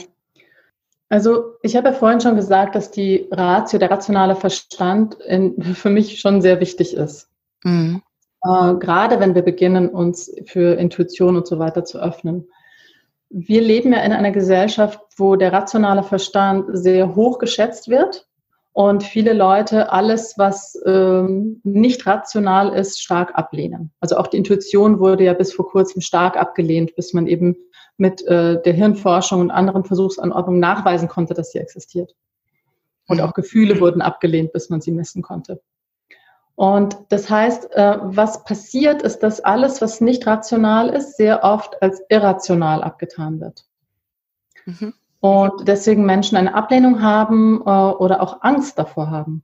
Also 1.08 1.54
ich 1.62 1.78
habe 1.78 1.90
ja 1.90 1.94
vorhin 1.94 2.20
schon 2.20 2.36
gesagt, 2.36 2.76
dass 2.76 2.92
die 2.92 3.30
Ratio, 3.32 3.80
der 3.80 3.90
rationale 3.90 4.36
Verstand 4.36 5.14
in, 5.14 5.76
für 5.76 5.90
mich 5.90 6.20
schon 6.20 6.42
sehr 6.42 6.60
wichtig 6.60 6.94
ist. 6.94 7.30
Mhm. 7.64 8.02
Äh, 8.44 8.76
gerade 8.76 9.20
wenn 9.20 9.36
wir 9.36 9.42
beginnen, 9.42 9.90
uns 9.90 10.32
für 10.46 10.76
Intuition 10.76 11.36
und 11.36 11.48
so 11.48 11.60
weiter 11.60 11.84
zu 11.84 12.00
öffnen. 12.00 12.48
Wir 13.30 13.62
leben 13.62 13.92
ja 13.92 14.04
in 14.04 14.12
einer 14.12 14.32
Gesellschaft, 14.32 15.00
wo 15.18 15.36
der 15.36 15.52
rationale 15.52 16.04
Verstand 16.04 16.68
sehr 16.72 17.16
hoch 17.16 17.40
geschätzt 17.40 17.90
wird 17.90 18.28
und 18.76 19.04
viele 19.04 19.34
Leute 19.34 19.92
alles, 19.92 20.36
was 20.38 20.78
ähm, 20.86 21.62
nicht 21.64 22.06
rational 22.06 22.74
ist, 22.74 23.02
stark 23.02 23.32
ablehnen. 23.34 23.92
Also 24.00 24.18
auch 24.18 24.28
die 24.28 24.38
Intuition 24.38 25.00
wurde 25.00 25.24
ja 25.24 25.34
bis 25.34 25.54
vor 25.54 25.68
kurzem 25.68 26.02
stark 26.02 26.38
abgelehnt, 26.38 26.96
bis 26.96 27.14
man 27.14 27.26
eben 27.26 27.56
mit 27.98 28.22
äh, 28.28 28.62
der 28.62 28.74
Hirnforschung 28.74 29.42
und 29.42 29.52
anderen 29.52 29.86
Versuchsanordnungen 29.86 30.60
nachweisen 30.60 31.08
konnte, 31.08 31.34
dass 31.34 31.52
sie 31.52 31.60
existiert. 31.60 32.16
Und 33.08 33.22
auch 33.22 33.34
Gefühle 33.34 33.80
wurden 33.80 34.02
abgelehnt, 34.02 34.52
bis 34.52 34.70
man 34.70 34.82
sie 34.82 34.92
messen 34.92 35.22
konnte. 35.22 35.62
Und 36.56 36.98
das 37.10 37.30
heißt, 37.30 37.74
äh, 37.74 37.98
was 38.02 38.44
passiert, 38.46 39.02
ist, 39.02 39.20
dass 39.20 39.42
alles, 39.42 39.82
was 39.82 40.00
nicht 40.00 40.26
rational 40.26 40.90
ist, 40.90 41.18
sehr 41.18 41.44
oft 41.44 41.82
als 41.82 42.02
irrational 42.10 42.82
abgetan 42.82 43.42
wird. 43.42 43.66
Mhm. 44.66 44.94
Und 45.20 45.68
deswegen 45.68 46.06
Menschen 46.06 46.38
eine 46.38 46.54
Ablehnung 46.54 47.02
haben 47.02 47.62
äh, 47.62 47.70
oder 47.70 48.22
auch 48.22 48.42
Angst 48.42 48.80
davor 48.80 49.10
haben. 49.10 49.44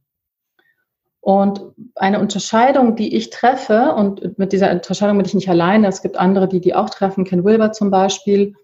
Und 1.19 1.61
eine 1.95 2.19
Unterscheidung, 2.19 2.95
die 2.95 3.15
ich 3.15 3.29
treffe, 3.29 3.93
und 3.93 4.39
mit 4.39 4.53
dieser 4.53 4.71
Unterscheidung 4.71 5.17
bin 5.17 5.25
ich 5.25 5.35
nicht 5.35 5.49
alleine, 5.49 5.87
es 5.87 6.01
gibt 6.01 6.17
andere, 6.17 6.47
die 6.47 6.61
die 6.61 6.73
auch 6.73 6.89
treffen, 6.89 7.25
Ken 7.25 7.43
Wilber 7.43 7.71
zum 7.73 7.91
Beispiel, 7.91 8.55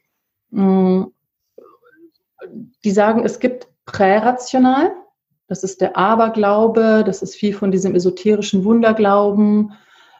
mm, 0.50 1.04
die 2.84 2.92
sagen, 2.92 3.24
es 3.24 3.39
gibt 3.39 3.68
prärational, 3.86 4.92
das 5.48 5.63
ist 5.63 5.82
der 5.82 5.98
Aberglaube, 5.98 7.04
das 7.06 7.22
ist 7.22 7.36
viel 7.36 7.54
von 7.54 7.72
diesem 7.72 7.96
esoterischen 7.96 8.63
Wunderglauben, 8.63 9.74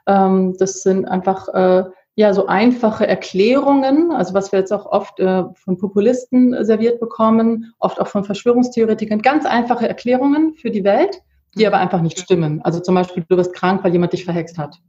ähm, 0.08 0.56
das 0.58 0.82
sind 0.82 1.06
einfach 1.06 1.48
äh, 1.50 1.84
ja 2.16 2.34
so 2.34 2.48
einfache 2.48 3.06
Erklärungen, 3.06 4.12
also 4.12 4.34
was 4.34 4.52
wir 4.52 4.60
jetzt 4.60 4.74
auch 4.74 4.86
oft 4.86 5.20
äh, 5.20 5.44
von 5.56 5.78
Populisten 5.78 6.64
serviert 6.66 7.00
bekommen, 7.00 7.74
oft 7.80 8.00
auch 8.00 8.08
von 8.08 8.24
Verschwörungstheoretikern, 8.24 9.22
ganz 9.22 9.46
einfache 9.46 9.88
Erklärungen 9.88 10.54
für 10.56 10.72
die 10.72 10.84
Welt 10.84 11.22
die 11.58 11.68
aber 11.68 11.78
einfach 11.78 12.02
nicht 12.02 12.20
stimmen. 12.20 12.62
Also 12.62 12.80
zum 12.80 12.96
Beispiel, 12.96 13.26
du 13.28 13.38
wirst 13.38 13.54
krank, 13.54 13.84
weil 13.84 13.92
jemand 13.92 14.14
dich 14.14 14.26
verhext 14.26 14.58
hat. 14.58 14.80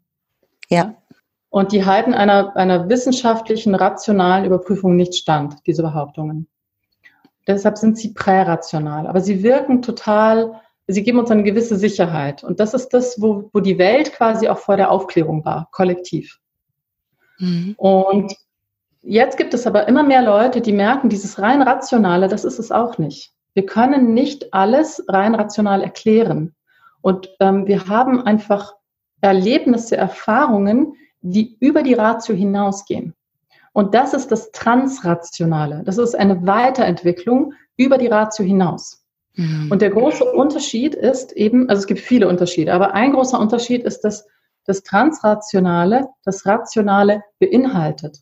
Ja. 0.69 0.95
Und 1.51 1.73
die 1.73 1.85
halten 1.85 2.13
einer, 2.13 2.57
einer 2.57 2.89
wissenschaftlichen, 2.89 3.75
rationalen 3.75 4.45
Überprüfung 4.45 4.97
nicht 4.97 5.15
stand, 5.15 5.57
diese 5.67 5.83
Behauptungen. 5.83 6.47
Deshalb 7.49 7.79
sind 7.79 7.97
sie 7.97 8.13
prärational. 8.13 9.07
Aber 9.07 9.21
sie 9.21 9.43
wirken 9.43 9.81
total, 9.81 10.61
sie 10.87 11.03
geben 11.03 11.19
uns 11.19 11.31
eine 11.31 11.43
gewisse 11.43 11.77
Sicherheit. 11.77 12.45
Und 12.45 12.61
das 12.61 12.75
ist 12.75 12.91
das, 12.91 13.21
wo, 13.21 13.49
wo 13.53 13.61
die 13.61 13.79
Welt 13.79 14.13
quasi 14.13 14.49
auch 14.49 14.59
vor 14.59 14.77
der 14.77 14.91
Aufklärung 14.91 15.45
war, 15.47 15.69
kollektiv. 15.73 16.39
Mhm. 17.39 17.75
Und 17.79 18.37
jetzt 19.01 19.39
gibt 19.39 19.55
es 19.55 19.67
aber 19.67 19.89
immer 19.89 20.03
mehr 20.03 20.23
Leute, 20.23 20.61
die 20.61 20.73
merken, 20.73 21.09
dieses 21.09 21.41
rein 21.41 21.63
rationale, 21.63 22.29
das 22.29 22.45
ist 22.45 22.59
es 22.59 22.71
auch 22.71 22.99
nicht. 22.99 23.33
Wir 23.55 23.65
können 23.65 24.13
nicht 24.13 24.53
alles 24.53 25.03
rein 25.09 25.35
rational 25.35 25.83
erklären. 25.83 26.55
Und 27.01 27.31
ähm, 27.41 27.67
wir 27.67 27.89
haben 27.89 28.21
einfach 28.21 28.75
Erlebnisse, 29.23 29.97
Erfahrungen, 29.97 30.95
die 31.23 31.57
über 31.61 31.83
die 31.83 31.95
Ratio 31.95 32.35
hinausgehen. 32.35 33.15
Und 33.79 33.95
das 33.95 34.13
ist 34.13 34.33
das 34.33 34.51
Transrationale. 34.51 35.85
Das 35.85 35.99
ist 35.99 36.17
eine 36.17 36.45
Weiterentwicklung 36.45 37.53
über 37.77 37.97
die 37.97 38.09
Ratio 38.09 38.45
hinaus. 38.45 39.07
Mhm. 39.35 39.71
Und 39.71 39.83
der 39.83 39.91
große 39.91 40.25
Unterschied 40.25 40.97
ist 40.97 41.31
eben, 41.31 41.69
also 41.69 41.79
es 41.83 41.87
gibt 41.87 42.01
viele 42.01 42.27
Unterschiede, 42.27 42.75
aber 42.75 42.95
ein 42.95 43.13
großer 43.13 43.39
Unterschied 43.39 43.85
ist, 43.85 44.01
dass 44.01 44.27
das 44.65 44.83
Transrationale 44.83 46.09
das 46.25 46.45
Rationale 46.45 47.23
beinhaltet. 47.39 48.19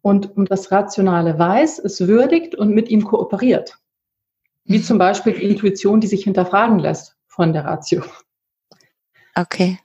Und, 0.00 0.34
und 0.34 0.50
das 0.50 0.72
Rationale 0.72 1.38
weiß, 1.38 1.78
es 1.80 2.06
würdigt 2.06 2.54
und 2.54 2.70
mit 2.70 2.88
ihm 2.88 3.04
kooperiert. 3.04 3.76
Wie 4.64 4.80
zum 4.80 4.96
Beispiel 4.96 5.34
die 5.34 5.44
Intuition, 5.44 6.00
die 6.00 6.06
sich 6.06 6.24
hinterfragen 6.24 6.78
lässt 6.78 7.16
von 7.26 7.52
der 7.52 7.66
Ratio. 7.66 8.02
Okay. 9.34 9.78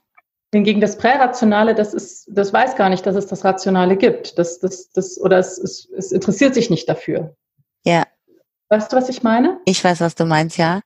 Hingegen 0.52 0.80
das 0.82 0.98
Prärationale, 0.98 1.74
das 1.74 1.94
ist, 1.94 2.26
das 2.30 2.52
weiß 2.52 2.76
gar 2.76 2.90
nicht, 2.90 3.06
dass 3.06 3.16
es 3.16 3.26
das 3.26 3.44
Rationale 3.44 3.96
gibt. 3.96 4.38
Das, 4.38 4.60
das, 4.60 4.90
das, 4.92 5.18
oder 5.18 5.38
es, 5.38 5.56
es, 5.56 5.88
es 5.96 6.12
interessiert 6.12 6.54
sich 6.54 6.68
nicht 6.68 6.88
dafür. 6.88 7.34
Ja. 7.84 8.04
Weißt 8.68 8.92
du, 8.92 8.96
was 8.96 9.08
ich 9.08 9.22
meine? 9.22 9.60
Ich 9.64 9.82
weiß, 9.82 10.00
was 10.00 10.14
du 10.14 10.24
meinst, 10.24 10.58
ja. 10.58 10.80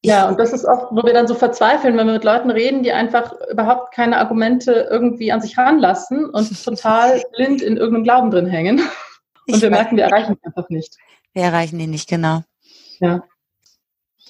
Ich 0.00 0.10
ja, 0.10 0.28
und 0.28 0.38
das 0.38 0.52
ist 0.52 0.64
oft, 0.64 0.86
wo 0.90 1.04
wir 1.04 1.12
dann 1.12 1.28
so 1.28 1.34
verzweifeln, 1.34 1.96
wenn 1.96 2.06
wir 2.06 2.14
mit 2.14 2.24
Leuten 2.24 2.50
reden, 2.50 2.82
die 2.82 2.92
einfach 2.92 3.32
überhaupt 3.50 3.94
keine 3.94 4.18
Argumente 4.18 4.88
irgendwie 4.90 5.30
an 5.30 5.40
sich 5.40 5.56
ranlassen 5.56 6.28
und 6.30 6.64
total 6.64 7.22
blind 7.36 7.62
in 7.62 7.76
irgendeinem 7.76 8.04
Glauben 8.04 8.30
drin 8.32 8.46
hängen. 8.46 8.80
Und 9.46 9.56
ich 9.56 9.62
wir 9.62 9.70
merken, 9.70 9.96
wir 9.96 10.04
erreichen 10.04 10.36
es 10.40 10.44
einfach 10.44 10.68
nicht. 10.68 10.96
Wir 11.32 11.44
erreichen 11.44 11.78
ihn 11.78 11.90
nicht, 11.90 12.08
genau. 12.08 12.42
Ja. 13.00 13.22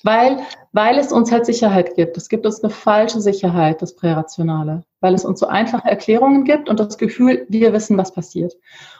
Weil, 0.04 0.40
weil 0.72 0.98
es 0.98 1.12
uns 1.12 1.30
halt 1.30 1.46
Sicherheit 1.46 1.94
gibt. 1.94 2.16
Es 2.16 2.28
gibt 2.28 2.44
uns 2.44 2.62
eine 2.62 2.72
falsche 2.72 3.20
Sicherheit, 3.20 3.82
das 3.82 3.94
Prärationale. 3.94 4.84
Weil 5.00 5.14
es 5.14 5.24
uns 5.24 5.40
so 5.40 5.46
einfache 5.46 5.88
Erklärungen 5.88 6.44
gibt 6.44 6.68
und 6.68 6.80
das 6.80 6.98
Gefühl, 6.98 7.46
wir 7.48 7.72
wissen, 7.72 7.96
was 7.96 8.12
passiert. 8.12 8.54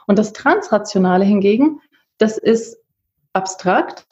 Und 0.07 0.17
das 0.19 0.33
Transrationale 0.33 1.25
hingegen, 1.25 1.81
das 2.17 2.37
ist 2.37 2.77
abstrakt. 3.33 4.05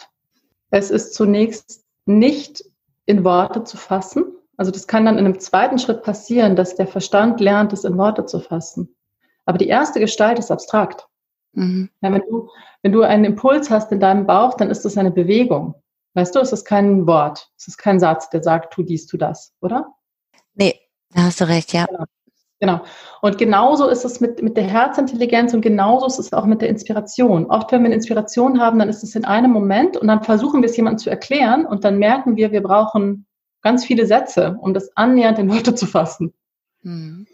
Es 0.69 0.91
ist 0.91 1.13
zunächst 1.13 1.83
nicht 2.05 2.63
in 3.05 3.23
Worte 3.23 3.63
zu 3.63 3.77
fassen. 3.77 4.25
Also 4.57 4.71
das 4.71 4.87
kann 4.87 5.05
dann 5.05 5.17
in 5.17 5.25
einem 5.25 5.39
zweiten 5.39 5.79
Schritt 5.79 6.03
passieren, 6.03 6.55
dass 6.55 6.75
der 6.75 6.87
Verstand 6.87 7.39
lernt, 7.39 7.73
es 7.73 7.83
in 7.83 7.97
Worte 7.97 8.25
zu 8.25 8.39
fassen. 8.39 8.95
Aber 9.45 9.57
die 9.57 9.67
erste 9.67 9.99
Gestalt 9.99 10.39
ist 10.39 10.51
abstrakt. 10.51 11.07
Mhm. 11.53 11.89
Ja, 12.01 12.11
wenn, 12.11 12.21
du, 12.21 12.49
wenn 12.81 12.91
du 12.91 13.01
einen 13.01 13.25
Impuls 13.25 13.69
hast 13.69 13.91
in 13.91 13.99
deinem 13.99 14.25
Bauch, 14.25 14.55
dann 14.55 14.69
ist 14.69 14.85
das 14.85 14.97
eine 14.97 15.11
Bewegung. 15.11 15.75
Weißt 16.13 16.35
du, 16.35 16.39
es 16.39 16.51
ist 16.51 16.65
kein 16.65 17.07
Wort, 17.07 17.49
es 17.57 17.67
ist 17.67 17.77
kein 17.77 17.99
Satz, 17.99 18.29
der 18.29 18.43
sagt, 18.43 18.73
tu 18.73 18.83
dies, 18.83 19.07
tu 19.07 19.17
das, 19.17 19.53
oder? 19.61 19.93
Nee, 20.53 20.79
da 21.13 21.23
hast 21.23 21.39
du 21.39 21.47
recht, 21.47 21.73
ja. 21.73 21.85
Genau. 21.85 22.05
Genau. 22.61 22.81
Und 23.21 23.39
genauso 23.39 23.87
ist 23.87 24.05
es 24.05 24.21
mit, 24.21 24.43
mit 24.43 24.55
der 24.55 24.65
Herzintelligenz 24.65 25.51
und 25.55 25.61
genauso 25.61 26.05
ist 26.05 26.19
es 26.19 26.31
auch 26.31 26.45
mit 26.45 26.61
der 26.61 26.69
Inspiration. 26.69 27.47
Oft, 27.47 27.71
wenn 27.71 27.81
wir 27.81 27.87
eine 27.87 27.95
Inspiration 27.95 28.61
haben, 28.61 28.77
dann 28.77 28.87
ist 28.87 29.03
es 29.03 29.15
in 29.15 29.25
einem 29.25 29.49
Moment 29.49 29.97
und 29.97 30.07
dann 30.07 30.21
versuchen 30.21 30.61
wir 30.61 30.69
es 30.69 30.77
jemandem 30.77 30.99
zu 30.99 31.09
erklären 31.09 31.65
und 31.65 31.83
dann 31.83 31.97
merken 31.97 32.35
wir, 32.35 32.51
wir 32.51 32.61
brauchen 32.61 33.25
ganz 33.63 33.83
viele 33.83 34.05
Sätze, 34.05 34.57
um 34.61 34.75
das 34.75 34.95
annähernd 34.95 35.39
in 35.39 35.49
Worte 35.49 35.73
zu 35.73 35.87
fassen. 35.87 36.35
Mhm. 36.83 37.25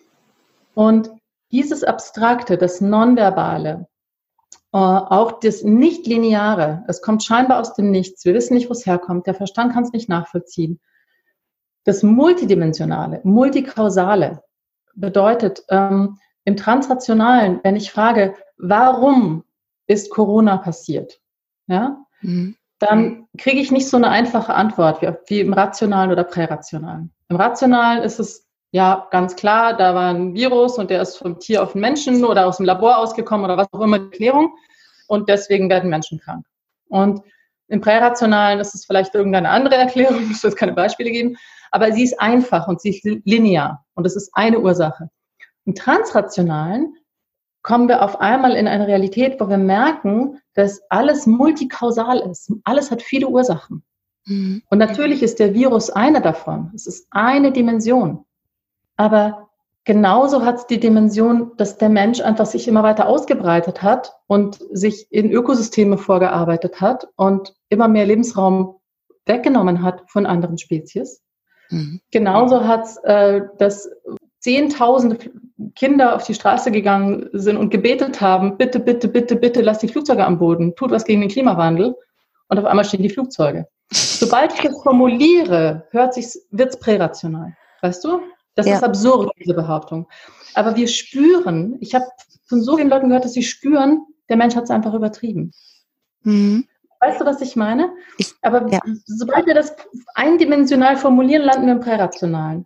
Und 0.75 1.11
dieses 1.51 1.83
Abstrakte, 1.83 2.57
das 2.57 2.79
Nonverbale, 2.79 3.87
auch 4.77 5.39
das 5.39 5.63
Nicht-Lineare, 5.63 6.83
es 6.87 7.01
kommt 7.01 7.23
scheinbar 7.23 7.59
aus 7.59 7.73
dem 7.73 7.91
Nichts, 7.91 8.25
wir 8.25 8.33
wissen 8.33 8.53
nicht, 8.53 8.69
wo 8.69 8.73
es 8.73 8.85
herkommt, 8.85 9.27
der 9.27 9.33
Verstand 9.33 9.73
kann 9.73 9.83
es 9.83 9.91
nicht 9.91 10.09
nachvollziehen. 10.09 10.79
Das 11.83 12.03
Multidimensionale, 12.03 13.21
Multikausale 13.23 14.43
bedeutet, 14.95 15.63
ähm, 15.69 16.17
im 16.43 16.57
Transrationalen, 16.57 17.59
wenn 17.63 17.75
ich 17.75 17.91
frage, 17.91 18.35
warum 18.57 19.43
ist 19.85 20.09
Corona 20.09 20.57
passiert, 20.57 21.19
ja, 21.67 21.97
mhm. 22.21 22.55
dann 22.79 23.27
kriege 23.37 23.59
ich 23.59 23.71
nicht 23.71 23.89
so 23.89 23.97
eine 23.97 24.09
einfache 24.09 24.53
Antwort 24.53 25.01
wie, 25.01 25.09
wie 25.27 25.39
im 25.41 25.53
Rationalen 25.53 26.11
oder 26.11 26.23
Prärationalen. 26.23 27.13
Im 27.29 27.35
Rationalen 27.35 28.03
ist 28.03 28.19
es 28.19 28.47
ja, 28.71 29.07
ganz 29.11 29.35
klar, 29.35 29.75
da 29.75 29.95
war 29.95 30.13
ein 30.13 30.33
Virus 30.33 30.77
und 30.77 30.89
der 30.89 31.01
ist 31.01 31.17
vom 31.17 31.39
Tier 31.39 31.63
auf 31.63 31.71
den 31.71 31.81
Menschen 31.81 32.25
oder 32.25 32.45
aus 32.45 32.57
dem 32.57 32.65
Labor 32.65 32.97
ausgekommen 32.97 33.45
oder 33.45 33.57
was 33.57 33.71
auch 33.71 33.81
immer 33.81 33.99
die 33.99 34.05
Erklärung. 34.05 34.55
Und 35.07 35.29
deswegen 35.29 35.69
werden 35.69 35.89
Menschen 35.89 36.19
krank. 36.19 36.45
Und 36.89 37.21
im 37.67 37.81
Prärationalen 37.81 38.59
ist 38.59 38.75
es 38.75 38.85
vielleicht 38.85 39.13
irgendeine 39.15 39.49
andere 39.49 39.75
Erklärung, 39.75 40.17
ich 40.31 40.43
will 40.43 40.49
jetzt 40.49 40.57
keine 40.57 40.73
Beispiele 40.73 41.11
geben, 41.11 41.37
aber 41.71 41.91
sie 41.91 42.03
ist 42.03 42.19
einfach 42.19 42.67
und 42.67 42.81
sie 42.81 42.89
ist 42.89 43.03
linear 43.25 43.85
und 43.93 44.05
es 44.05 44.15
ist 44.15 44.31
eine 44.33 44.59
Ursache. 44.59 45.09
Im 45.65 45.75
Transrationalen 45.75 46.95
kommen 47.61 47.89
wir 47.89 48.01
auf 48.01 48.21
einmal 48.21 48.55
in 48.55 48.67
eine 48.67 48.87
Realität, 48.87 49.41
wo 49.41 49.49
wir 49.49 49.57
merken, 49.57 50.39
dass 50.53 50.81
alles 50.89 51.25
multikausal 51.25 52.19
ist. 52.19 52.53
Alles 52.63 52.89
hat 52.91 53.01
viele 53.01 53.27
Ursachen. 53.27 53.83
Mhm. 54.25 54.63
Und 54.69 54.77
natürlich 54.77 55.21
ist 55.21 55.39
der 55.39 55.53
Virus 55.53 55.89
eine 55.89 56.21
davon. 56.21 56.71
Es 56.73 56.87
ist 56.87 57.07
eine 57.11 57.51
Dimension. 57.51 58.23
Aber 58.95 59.46
genauso 59.87 60.43
hat 60.43 60.57
es 60.57 60.67
die 60.67 60.81
Dimension, 60.81 61.53
dass 61.55 61.77
der 61.77 61.87
Mensch 61.87 62.19
einfach 62.19 62.45
sich 62.45 62.67
immer 62.67 62.83
weiter 62.83 63.07
ausgebreitet 63.07 63.81
hat 63.81 64.11
und 64.27 64.59
sich 64.71 65.07
in 65.11 65.31
Ökosysteme 65.31 65.97
vorgearbeitet 65.97 66.81
hat 66.81 67.07
und 67.15 67.55
immer 67.69 67.87
mehr 67.87 68.05
Lebensraum 68.05 68.75
weggenommen 69.25 69.81
hat 69.81 70.03
von 70.07 70.25
anderen 70.25 70.57
Spezies. 70.57 71.23
Mhm. 71.69 72.01
Genauso 72.11 72.67
hat 72.67 72.83
es, 72.83 72.97
äh, 72.97 73.41
dass 73.57 73.89
Zehntausende 74.39 75.17
Kinder 75.73 76.15
auf 76.15 76.25
die 76.25 76.35
Straße 76.35 76.69
gegangen 76.69 77.29
sind 77.31 77.55
und 77.55 77.69
gebetet 77.69 78.19
haben, 78.19 78.57
bitte, 78.57 78.79
bitte, 78.81 79.07
bitte, 79.07 79.37
bitte, 79.37 79.61
lasst 79.61 79.83
die 79.83 79.87
Flugzeuge 79.87 80.25
am 80.25 80.37
Boden, 80.37 80.75
tut 80.75 80.91
was 80.91 81.05
gegen 81.05 81.21
den 81.21 81.29
Klimawandel. 81.29 81.95
Und 82.49 82.59
auf 82.59 82.65
einmal 82.65 82.85
stehen 82.85 83.03
die 83.03 83.09
Flugzeuge. 83.09 83.67
Sobald 83.91 84.53
ich 84.53 84.59
das 84.59 84.83
formuliere, 84.83 85.87
hört 85.91 86.13
sich's, 86.13 86.45
wird's 86.51 86.77
prärational. 86.77 87.55
Weißt 87.81 88.03
du? 88.03 88.19
Das 88.57 88.65
ja. 88.65 88.75
ist 88.75 88.83
absurd, 88.83 89.31
diese 89.39 89.53
Behauptung. 89.53 90.07
Aber 90.55 90.75
wir 90.75 90.87
spüren, 90.87 91.77
ich 91.79 91.93
habe 91.93 92.05
von 92.47 92.61
so 92.63 92.75
vielen 92.75 92.89
Leuten 92.89 93.07
gehört, 93.07 93.23
dass 93.23 93.33
sie 93.33 93.43
spüren, 93.43 94.05
der 94.29 94.37
Mensch 94.37 94.55
hat 94.55 94.63
es 94.63 94.71
einfach 94.71 94.95
übertrieben. 94.95 95.51
Mhm. 96.23 96.67
Weißt 96.99 97.21
du, 97.21 97.25
was 97.25 97.39
ich 97.41 97.55
meine? 97.55 97.93
Ich, 98.17 98.33
Aber 98.41 98.67
ja. 98.71 98.79
sobald 99.05 99.45
wir 99.45 99.53
das 99.53 99.75
eindimensional 100.15 100.97
formulieren, 100.97 101.43
landen 101.43 101.67
wir 101.67 101.73
im 101.73 101.79
Prärationalen. 101.79 102.65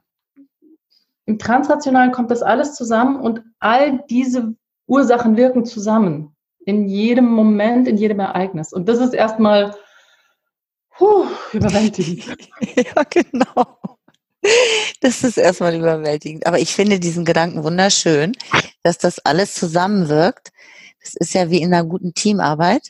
Im 1.26 1.38
Transrationalen 1.38 2.14
kommt 2.14 2.32
das 2.32 2.42
alles 2.42 2.74
zusammen 2.76 3.20
und 3.20 3.44
all 3.60 4.02
diese 4.10 4.56
Ursachen 4.88 5.36
wirken 5.36 5.66
zusammen. 5.66 6.34
In 6.66 6.88
jedem 6.88 7.26
Moment, 7.26 7.90
in 7.90 7.98
jedem 7.98 8.22
Ereignis. 8.22 8.72
Und 8.72 8.88
das 8.88 9.00
ist 9.00 9.14
erstmal 9.14 9.76
puh, 10.98 11.26
überwältigend. 11.52 12.26
ja, 12.78 13.04
genau. 13.10 13.78
Das 15.02 15.24
ist 15.24 15.38
erstmal 15.38 15.76
überwältigend. 15.76 16.46
Aber 16.46 16.60
ich 16.60 16.74
finde 16.76 17.00
diesen 17.00 17.26
Gedanken 17.26 17.64
wunderschön, 17.64 18.34
dass 18.84 19.00
das 19.00 19.20
alles 19.20 19.56
zusammenwirkt. 19.56 20.52
Das 21.04 21.16
ist 21.16 21.34
ja 21.34 21.50
wie 21.50 21.62
in 21.62 21.74
einer 21.74 21.84
guten 21.84 22.14
Teamarbeit. 22.14 22.90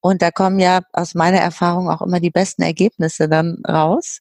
Und 0.00 0.22
da 0.22 0.30
kommen 0.30 0.58
ja 0.60 0.80
aus 0.92 1.14
meiner 1.14 1.38
Erfahrung 1.38 1.90
auch 1.90 2.02
immer 2.02 2.20
die 2.20 2.30
besten 2.30 2.62
Ergebnisse 2.62 3.28
dann 3.28 3.62
raus. 3.66 4.20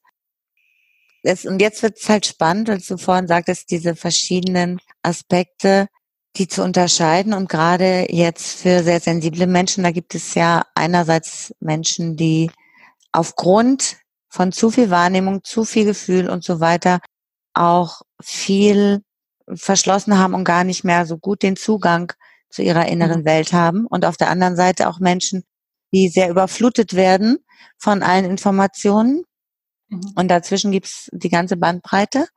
Es, 1.23 1.45
und 1.45 1.61
jetzt 1.61 1.83
wird 1.83 1.97
es 1.99 2.09
halt 2.09 2.25
spannend, 2.25 2.67
weil 2.67 2.79
du 2.79 2.97
vorhin 2.97 3.27
sagtest, 3.27 3.69
diese 3.71 3.95
verschiedenen 3.95 4.79
Aspekte, 5.03 5.87
die 6.35 6.47
zu 6.47 6.63
unterscheiden. 6.63 7.33
Und 7.33 7.49
gerade 7.49 8.07
jetzt 8.09 8.61
für 8.61 8.83
sehr 8.83 8.99
sensible 8.99 9.47
Menschen, 9.47 9.83
da 9.83 9.91
gibt 9.91 10.15
es 10.15 10.33
ja 10.35 10.63
einerseits 10.75 11.53
Menschen, 11.59 12.15
die 12.15 12.51
aufgrund 13.11 13.97
von 14.29 14.51
zu 14.51 14.69
viel 14.69 14.89
Wahrnehmung, 14.89 15.43
zu 15.43 15.65
viel 15.65 15.85
Gefühl 15.85 16.29
und 16.29 16.43
so 16.43 16.59
weiter 16.59 16.99
auch 17.53 18.01
viel 18.21 19.01
verschlossen 19.53 20.17
haben 20.17 20.33
und 20.33 20.43
gar 20.43 20.63
nicht 20.63 20.83
mehr 20.83 21.05
so 21.05 21.17
gut 21.17 21.41
den 21.41 21.55
Zugang 21.55 22.13
zu 22.49 22.61
ihrer 22.61 22.87
inneren 22.87 23.21
mhm. 23.21 23.25
Welt 23.25 23.53
haben. 23.53 23.85
Und 23.85 24.05
auf 24.05 24.17
der 24.17 24.29
anderen 24.29 24.55
Seite 24.55 24.89
auch 24.89 24.99
Menschen, 24.99 25.43
die 25.91 26.09
sehr 26.09 26.29
überflutet 26.29 26.95
werden 26.95 27.37
von 27.77 28.03
allen 28.03 28.25
Informationen. 28.25 29.23
Mhm. 29.89 30.13
Und 30.15 30.27
dazwischen 30.29 30.71
gibt's 30.71 31.09
die 31.11 31.29
ganze 31.29 31.57
Bandbreite. 31.57 32.27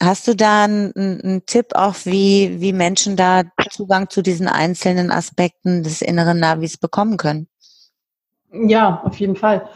Hast 0.00 0.26
du 0.26 0.34
da 0.34 0.64
einen, 0.64 0.92
einen, 0.94 1.46
Tipp 1.46 1.74
auch, 1.74 1.94
wie, 2.04 2.60
wie 2.60 2.72
Menschen 2.72 3.16
da 3.16 3.44
Zugang 3.70 4.10
zu 4.10 4.22
diesen 4.22 4.48
einzelnen 4.48 5.10
Aspekten 5.10 5.82
des 5.82 6.02
inneren 6.02 6.40
Navis 6.40 6.76
bekommen 6.76 7.16
können? 7.16 7.48
Ja, 8.52 9.02
auf 9.04 9.20
jeden 9.20 9.36
Fall. 9.36 9.68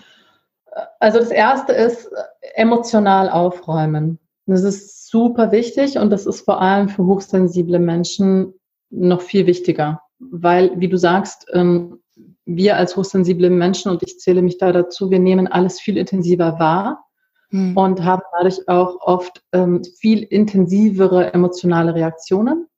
Also 1.01 1.19
das 1.19 1.31
erste 1.31 1.73
ist 1.73 2.11
emotional 2.55 3.31
aufräumen. 3.31 4.19
Das 4.47 4.63
ist 4.63 5.09
super 5.09 5.51
wichtig 5.53 5.99
und 5.99 6.11
das 6.11 6.27
ist 6.27 6.43
vor 6.43 6.61
allem 6.61 6.89
für 6.89 7.05
hochsensible 7.05 7.79
Menschen 7.79 8.55
noch 8.91 9.21
viel 9.21 9.47
wichtiger, 9.47 10.03
weil, 10.19 10.73
wie 10.79 10.89
du 10.89 10.97
sagst, 10.97 11.47
ähm, 11.53 12.01
wir 12.45 12.77
als 12.77 12.97
hochsensible 12.97 13.51
Menschen, 13.51 13.91
und 13.91 14.03
ich 14.05 14.21
zähle 14.21 14.43
mich 14.43 14.59
da 14.59 14.73
dazu, 14.73 15.11
wir 15.11 15.19
nehmen 15.19 15.49
alles 15.49 15.81
viel 15.81 15.97
intensiver 15.97 16.59
wahr 16.61 17.05
hm. 17.51 17.77
und 17.77 18.05
haben 18.05 18.23
dadurch 18.33 18.69
auch 18.69 19.01
oft 19.01 19.43
ähm, 19.53 19.83
viel 19.99 20.23
intensivere 20.23 21.35
emotionale 21.35 21.95
Reaktionen 21.95 22.69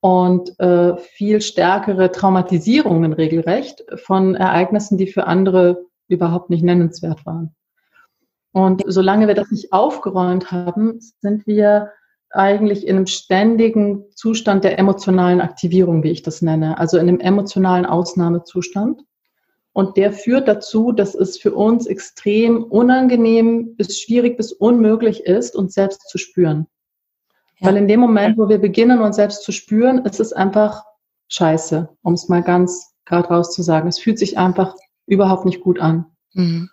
und 0.00 0.58
äh, 0.58 0.96
viel 0.96 1.40
stärkere 1.40 2.10
Traumatisierungen 2.10 3.12
regelrecht 3.12 3.84
von 4.04 4.34
Ereignissen, 4.34 4.98
die 4.98 5.06
für 5.06 5.28
andere 5.28 5.84
überhaupt 6.12 6.50
nicht 6.50 6.62
nennenswert 6.62 7.24
waren. 7.26 7.54
Und 8.52 8.82
solange 8.86 9.28
wir 9.28 9.34
das 9.34 9.50
nicht 9.50 9.72
aufgeräumt 9.72 10.52
haben, 10.52 11.00
sind 11.20 11.46
wir 11.46 11.90
eigentlich 12.30 12.86
in 12.86 12.96
einem 12.96 13.06
ständigen 13.06 14.04
Zustand 14.14 14.64
der 14.64 14.78
emotionalen 14.78 15.40
Aktivierung, 15.40 16.02
wie 16.02 16.10
ich 16.10 16.22
das 16.22 16.42
nenne, 16.42 16.78
also 16.78 16.98
in 16.98 17.08
einem 17.08 17.20
emotionalen 17.20 17.86
Ausnahmezustand. 17.86 19.02
Und 19.74 19.96
der 19.96 20.12
führt 20.12 20.48
dazu, 20.48 20.92
dass 20.92 21.14
es 21.14 21.38
für 21.38 21.54
uns 21.54 21.86
extrem 21.86 22.62
unangenehm 22.64 23.74
bis 23.76 24.00
schwierig 24.00 24.36
bis 24.36 24.52
unmöglich 24.52 25.24
ist, 25.24 25.56
uns 25.56 25.72
selbst 25.72 26.08
zu 26.10 26.18
spüren. 26.18 26.66
Ja. 27.58 27.68
Weil 27.68 27.78
in 27.78 27.88
dem 27.88 28.00
Moment, 28.00 28.36
wo 28.36 28.50
wir 28.50 28.58
beginnen, 28.58 29.00
uns 29.00 29.16
selbst 29.16 29.44
zu 29.44 29.52
spüren, 29.52 30.04
ist 30.04 30.20
es 30.20 30.34
einfach 30.34 30.84
scheiße, 31.28 31.88
um 32.02 32.12
es 32.12 32.28
mal 32.28 32.42
ganz 32.42 32.92
gerade 33.06 33.28
raus 33.28 33.54
zu 33.54 33.62
sagen. 33.62 33.88
Es 33.88 33.98
fühlt 33.98 34.18
sich 34.18 34.36
einfach 34.36 34.74
überhaupt 35.06 35.44
nicht 35.44 35.60
gut 35.60 35.80
an. 35.80 36.06
Mhm. 36.34 36.70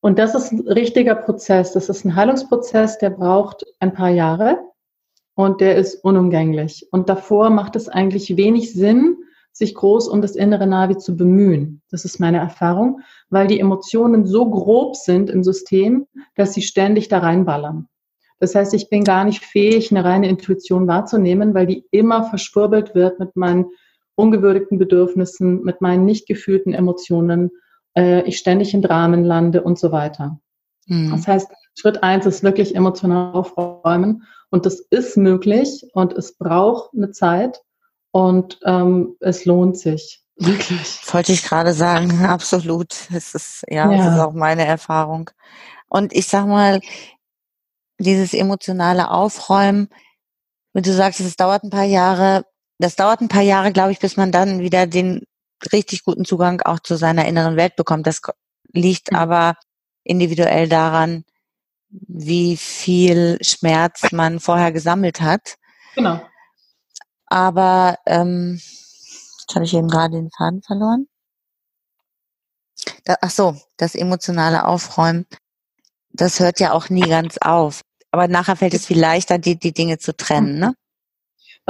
Und 0.00 0.18
das 0.18 0.34
ist 0.34 0.52
ein 0.52 0.66
richtiger 0.66 1.14
Prozess. 1.14 1.72
Das 1.72 1.88
ist 1.88 2.04
ein 2.04 2.16
Heilungsprozess, 2.16 2.98
der 2.98 3.10
braucht 3.10 3.64
ein 3.80 3.92
paar 3.92 4.10
Jahre 4.10 4.58
und 5.34 5.60
der 5.60 5.76
ist 5.76 6.02
unumgänglich. 6.04 6.88
Und 6.90 7.08
davor 7.08 7.50
macht 7.50 7.76
es 7.76 7.88
eigentlich 7.88 8.36
wenig 8.36 8.72
Sinn, 8.72 9.16
sich 9.52 9.74
groß 9.74 10.08
um 10.08 10.22
das 10.22 10.36
innere 10.36 10.66
Navi 10.66 10.96
zu 10.96 11.16
bemühen. 11.16 11.82
Das 11.90 12.04
ist 12.04 12.20
meine 12.20 12.38
Erfahrung, 12.38 13.00
weil 13.28 13.46
die 13.46 13.60
Emotionen 13.60 14.26
so 14.26 14.48
grob 14.48 14.96
sind 14.96 15.28
im 15.28 15.42
System, 15.42 16.06
dass 16.36 16.54
sie 16.54 16.62
ständig 16.62 17.08
da 17.08 17.18
reinballern. 17.18 17.88
Das 18.38 18.54
heißt, 18.54 18.72
ich 18.72 18.88
bin 18.88 19.04
gar 19.04 19.24
nicht 19.24 19.44
fähig, 19.44 19.90
eine 19.90 20.04
reine 20.04 20.28
Intuition 20.28 20.88
wahrzunehmen, 20.88 21.52
weil 21.52 21.66
die 21.66 21.84
immer 21.90 22.24
verschwurbelt 22.24 22.94
wird 22.94 23.18
mit 23.18 23.36
meinen 23.36 23.66
ungewürdigten 24.20 24.78
Bedürfnissen, 24.78 25.62
mit 25.62 25.80
meinen 25.80 26.04
nicht 26.04 26.26
gefühlten 26.26 26.72
Emotionen, 26.72 27.50
äh, 27.96 28.22
ich 28.22 28.38
ständig 28.38 28.74
in 28.74 28.82
Dramen 28.82 29.24
lande 29.24 29.62
und 29.62 29.78
so 29.78 29.90
weiter. 29.90 30.38
Mhm. 30.86 31.10
Das 31.10 31.26
heißt, 31.26 31.50
Schritt 31.74 32.02
eins 32.02 32.26
ist 32.26 32.42
wirklich 32.42 32.74
emotional 32.74 33.32
aufräumen 33.32 34.24
und 34.50 34.66
das 34.66 34.80
ist 34.90 35.16
möglich 35.16 35.86
und 35.94 36.12
es 36.12 36.36
braucht 36.36 36.90
eine 36.94 37.10
Zeit 37.10 37.60
und 38.12 38.58
ähm, 38.64 39.16
es 39.20 39.44
lohnt 39.44 39.78
sich. 39.78 40.22
Wirklich. 40.36 41.00
Wollte 41.12 41.32
ich 41.32 41.42
gerade 41.42 41.72
sagen, 41.72 42.24
absolut. 42.24 42.94
Es 43.14 43.34
ist, 43.34 43.64
ja, 43.68 43.90
ja, 43.90 44.04
das 44.04 44.14
ist 44.14 44.20
auch 44.20 44.32
meine 44.32 44.64
Erfahrung. 44.64 45.30
Und 45.88 46.12
ich 46.12 46.28
sag 46.28 46.46
mal, 46.46 46.80
dieses 47.98 48.32
emotionale 48.32 49.10
Aufräumen, 49.10 49.88
wenn 50.72 50.82
du 50.82 50.92
sagst, 50.92 51.20
es 51.20 51.36
dauert 51.36 51.64
ein 51.64 51.70
paar 51.70 51.84
Jahre, 51.84 52.46
das 52.80 52.96
dauert 52.96 53.20
ein 53.20 53.28
paar 53.28 53.42
Jahre, 53.42 53.72
glaube 53.72 53.92
ich, 53.92 53.98
bis 53.98 54.16
man 54.16 54.32
dann 54.32 54.60
wieder 54.60 54.86
den 54.86 55.26
richtig 55.72 56.02
guten 56.04 56.24
Zugang 56.24 56.62
auch 56.62 56.80
zu 56.80 56.96
seiner 56.96 57.26
inneren 57.26 57.56
Welt 57.56 57.76
bekommt. 57.76 58.06
Das 58.06 58.22
liegt 58.72 59.12
mhm. 59.12 59.18
aber 59.18 59.56
individuell 60.02 60.68
daran, 60.68 61.24
wie 61.90 62.56
viel 62.56 63.38
Schmerz 63.42 64.12
man 64.12 64.40
vorher 64.40 64.72
gesammelt 64.72 65.20
hat. 65.20 65.58
Genau. 65.94 66.22
Aber 67.26 67.98
ähm, 68.06 68.60
jetzt 69.40 69.54
habe 69.54 69.64
ich 69.64 69.74
eben 69.74 69.88
gerade 69.88 70.16
den 70.16 70.30
Faden 70.30 70.62
verloren. 70.62 71.06
Da, 73.04 73.16
ach 73.20 73.30
so, 73.30 73.60
das 73.76 73.94
emotionale 73.94 74.64
Aufräumen, 74.64 75.26
das 76.12 76.40
hört 76.40 76.60
ja 76.60 76.72
auch 76.72 76.88
nie 76.88 77.08
ganz 77.08 77.36
auf. 77.38 77.82
Aber 78.10 78.26
nachher 78.26 78.56
fällt 78.56 78.74
es 78.74 78.86
viel 78.86 78.98
leichter, 78.98 79.38
die, 79.38 79.58
die 79.58 79.72
Dinge 79.72 79.98
zu 79.98 80.16
trennen, 80.16 80.58
ne? 80.58 80.74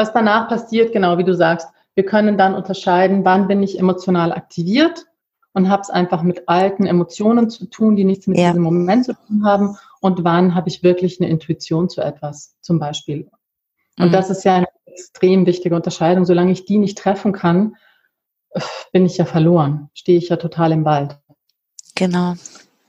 Was 0.00 0.14
danach 0.14 0.48
passiert, 0.48 0.94
genau 0.94 1.18
wie 1.18 1.24
du 1.24 1.34
sagst, 1.34 1.68
wir 1.94 2.06
können 2.06 2.38
dann 2.38 2.54
unterscheiden, 2.54 3.22
wann 3.26 3.48
bin 3.48 3.62
ich 3.62 3.78
emotional 3.78 4.32
aktiviert 4.32 5.04
und 5.52 5.68
habe 5.68 5.82
es 5.82 5.90
einfach 5.90 6.22
mit 6.22 6.48
alten 6.48 6.86
Emotionen 6.86 7.50
zu 7.50 7.66
tun, 7.66 7.96
die 7.96 8.04
nichts 8.04 8.26
mit 8.26 8.38
ja. 8.38 8.48
diesem 8.48 8.62
Moment 8.62 9.04
zu 9.04 9.12
tun 9.12 9.44
haben 9.44 9.76
und 10.00 10.24
wann 10.24 10.54
habe 10.54 10.70
ich 10.70 10.82
wirklich 10.82 11.20
eine 11.20 11.28
Intuition 11.28 11.90
zu 11.90 12.00
etwas, 12.00 12.56
zum 12.62 12.78
Beispiel. 12.78 13.28
Und 13.98 14.06
mhm. 14.08 14.12
das 14.12 14.30
ist 14.30 14.42
ja 14.42 14.54
eine 14.54 14.68
extrem 14.86 15.44
wichtige 15.44 15.74
Unterscheidung. 15.74 16.24
Solange 16.24 16.52
ich 16.52 16.64
die 16.64 16.78
nicht 16.78 16.96
treffen 16.96 17.32
kann, 17.32 17.76
bin 18.94 19.04
ich 19.04 19.18
ja 19.18 19.26
verloren, 19.26 19.90
stehe 19.92 20.16
ich 20.16 20.30
ja 20.30 20.36
total 20.36 20.72
im 20.72 20.86
Wald. 20.86 21.18
Genau. 21.94 22.36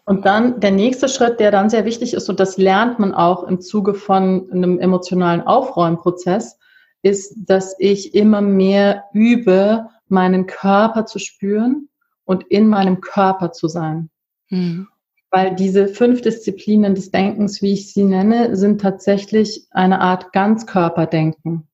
Und 0.06 0.26
dann 0.26 0.62
der 0.62 0.72
nächste 0.72 1.10
Schritt, 1.10 1.42
der 1.42 1.52
dann 1.52 1.70
sehr 1.70 1.84
wichtig 1.84 2.14
ist, 2.14 2.30
und 2.30 2.40
das 2.40 2.56
lernt 2.56 3.00
man 3.00 3.14
auch 3.14 3.44
im 3.44 3.60
Zuge 3.60 3.96
von 3.96 4.50
einem 4.50 4.80
emotionalen 4.80 5.42
Aufräumprozess, 5.42 6.58
ist, 7.02 7.36
dass 7.38 7.76
ich 7.80 8.14
immer 8.14 8.42
mehr 8.42 9.06
übe, 9.14 9.88
meinen 10.08 10.46
Körper 10.46 11.06
zu 11.06 11.20
spüren 11.20 11.90
und 12.26 12.44
in 12.50 12.68
meinem 12.68 13.02
Körper 13.02 13.52
zu 13.52 13.68
sein. 13.68 14.10
Mhm. 14.50 14.88
Weil 15.30 15.56
diese 15.56 15.88
fünf 15.88 16.22
Disziplinen 16.22 16.94
des 16.94 17.12
Denkens, 17.12 17.62
wie 17.62 17.74
ich 17.74 17.94
sie 17.94 18.04
nenne, 18.04 18.56
sind 18.56 18.82
tatsächlich 18.82 19.66
eine 19.72 20.02
Art 20.02 20.34
Ganzkörperdenken. 20.34 21.68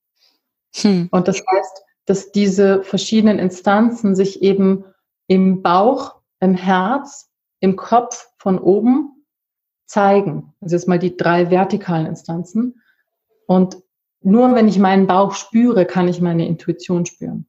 Hm. 0.76 1.08
Und 1.10 1.28
das 1.28 1.38
heißt, 1.38 1.84
dass 2.06 2.32
diese 2.32 2.84
verschiedenen 2.84 3.40
Instanzen 3.40 4.16
sich 4.16 4.44
eben 4.44 4.86
im 5.28 5.63
Bauch, 5.63 6.22
im 6.40 6.54
Herz, 6.54 7.32
im 7.60 7.76
Kopf 7.76 8.30
von 8.38 8.60
oben 8.60 9.26
zeigen. 9.88 10.54
Also 10.62 10.76
jetzt 10.76 10.88
mal 10.88 11.00
die 11.00 11.18
drei 11.18 11.50
vertikalen 11.50 12.06
Instanzen. 12.06 12.82
Und 13.48 13.78
nur 14.21 14.56
wenn 14.56 14.67
ich 14.67 14.80
meinen 14.80 15.08
Bauch 15.08 15.34
spüre, 15.34 15.86
kann 15.86 16.08
ich 16.08 16.21
meine 16.21 16.47
Intuition 16.47 17.06
spüren. 17.06 17.47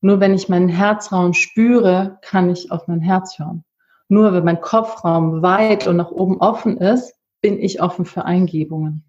Nur 0.00 0.20
wenn 0.20 0.34
ich 0.34 0.48
meinen 0.48 0.68
Herzraum 0.68 1.34
spüre, 1.34 2.18
kann 2.22 2.50
ich 2.50 2.70
auf 2.70 2.88
mein 2.88 3.00
Herz 3.00 3.38
hören. 3.38 3.64
Nur 4.08 4.32
wenn 4.32 4.44
mein 4.44 4.60
Kopfraum 4.60 5.42
weit 5.42 5.86
und 5.86 5.96
nach 5.96 6.10
oben 6.10 6.38
offen 6.38 6.78
ist, 6.78 7.14
bin 7.42 7.58
ich 7.58 7.80
offen 7.82 8.04
für 8.04 8.24
Eingebungen. 8.24 9.04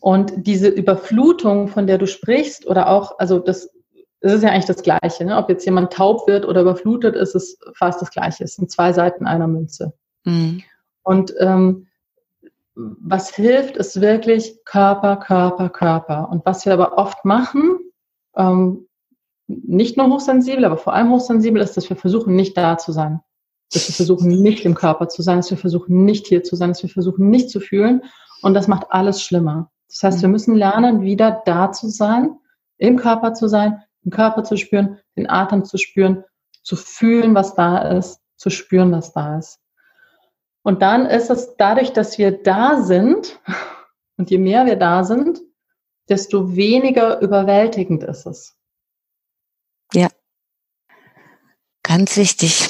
Und 0.00 0.46
diese 0.46 0.68
Überflutung, 0.68 1.68
von 1.68 1.86
der 1.86 1.96
du 1.96 2.06
sprichst, 2.06 2.66
oder 2.66 2.88
auch, 2.88 3.18
also 3.18 3.38
das, 3.38 3.70
das 4.20 4.32
ist 4.32 4.42
ja 4.42 4.50
eigentlich 4.50 4.66
das 4.66 4.82
Gleiche. 4.82 5.24
Ne? 5.24 5.36
Ob 5.36 5.48
jetzt 5.48 5.64
jemand 5.64 5.92
taub 5.92 6.26
wird 6.26 6.44
oder 6.44 6.62
überflutet, 6.62 7.14
ist 7.14 7.34
es 7.34 7.58
fast 7.74 8.02
das 8.02 8.10
Gleiche. 8.10 8.44
Es 8.44 8.56
sind 8.56 8.70
zwei 8.70 8.92
Seiten 8.92 9.26
einer 9.26 9.46
Münze. 9.46 9.92
Mhm. 10.24 10.62
Und 11.04 11.32
ähm, 11.38 11.86
was 12.74 13.34
hilft, 13.34 13.76
ist 13.76 14.00
wirklich 14.00 14.64
Körper, 14.64 15.16
Körper, 15.16 15.68
Körper. 15.68 16.28
Und 16.30 16.44
was 16.46 16.64
wir 16.64 16.72
aber 16.72 16.96
oft 16.96 17.24
machen, 17.24 17.78
ähm, 18.36 18.86
nicht 19.46 19.96
nur 19.96 20.08
hochsensibel, 20.08 20.64
aber 20.64 20.78
vor 20.78 20.94
allem 20.94 21.10
hochsensibel, 21.10 21.60
ist, 21.60 21.76
dass 21.76 21.88
wir 21.88 21.96
versuchen, 21.96 22.34
nicht 22.34 22.56
da 22.56 22.78
zu 22.78 22.92
sein. 22.92 23.20
Dass 23.72 23.88
wir 23.88 23.94
versuchen, 23.94 24.28
nicht 24.42 24.64
im 24.64 24.74
Körper 24.74 25.08
zu 25.08 25.22
sein, 25.22 25.38
dass 25.38 25.50
wir 25.50 25.58
versuchen, 25.58 26.04
nicht 26.04 26.26
hier 26.26 26.42
zu 26.42 26.56
sein, 26.56 26.70
dass 26.70 26.82
wir 26.82 26.90
versuchen, 26.90 27.30
nicht 27.30 27.50
zu 27.50 27.60
fühlen. 27.60 28.02
Und 28.42 28.54
das 28.54 28.68
macht 28.68 28.86
alles 28.90 29.22
schlimmer. 29.22 29.70
Das 29.88 30.02
heißt, 30.02 30.22
wir 30.22 30.28
mhm. 30.28 30.32
müssen 30.32 30.54
lernen, 30.54 31.02
wieder 31.02 31.42
da 31.44 31.72
zu 31.72 31.88
sein, 31.88 32.36
im 32.78 32.96
Körper 32.96 33.34
zu 33.34 33.48
sein, 33.48 33.82
den 34.04 34.10
Körper 34.10 34.44
zu 34.44 34.56
spüren, 34.56 34.98
den 35.16 35.28
Atem 35.28 35.64
zu 35.64 35.76
spüren, 35.76 36.24
zu 36.62 36.76
fühlen, 36.76 37.34
was 37.34 37.54
da 37.54 37.78
ist, 37.96 38.20
zu 38.36 38.50
spüren, 38.50 38.90
was 38.92 39.12
da 39.12 39.38
ist. 39.38 39.61
Und 40.62 40.82
dann 40.82 41.06
ist 41.06 41.30
es 41.30 41.56
dadurch, 41.56 41.92
dass 41.92 42.18
wir 42.18 42.42
da 42.42 42.82
sind, 42.82 43.40
und 44.16 44.30
je 44.30 44.38
mehr 44.38 44.66
wir 44.66 44.76
da 44.76 45.04
sind, 45.04 45.40
desto 46.08 46.54
weniger 46.54 47.20
überwältigend 47.20 48.04
ist 48.04 48.26
es. 48.26 48.56
Ja, 49.92 50.08
ganz 51.82 52.16
wichtig. 52.16 52.68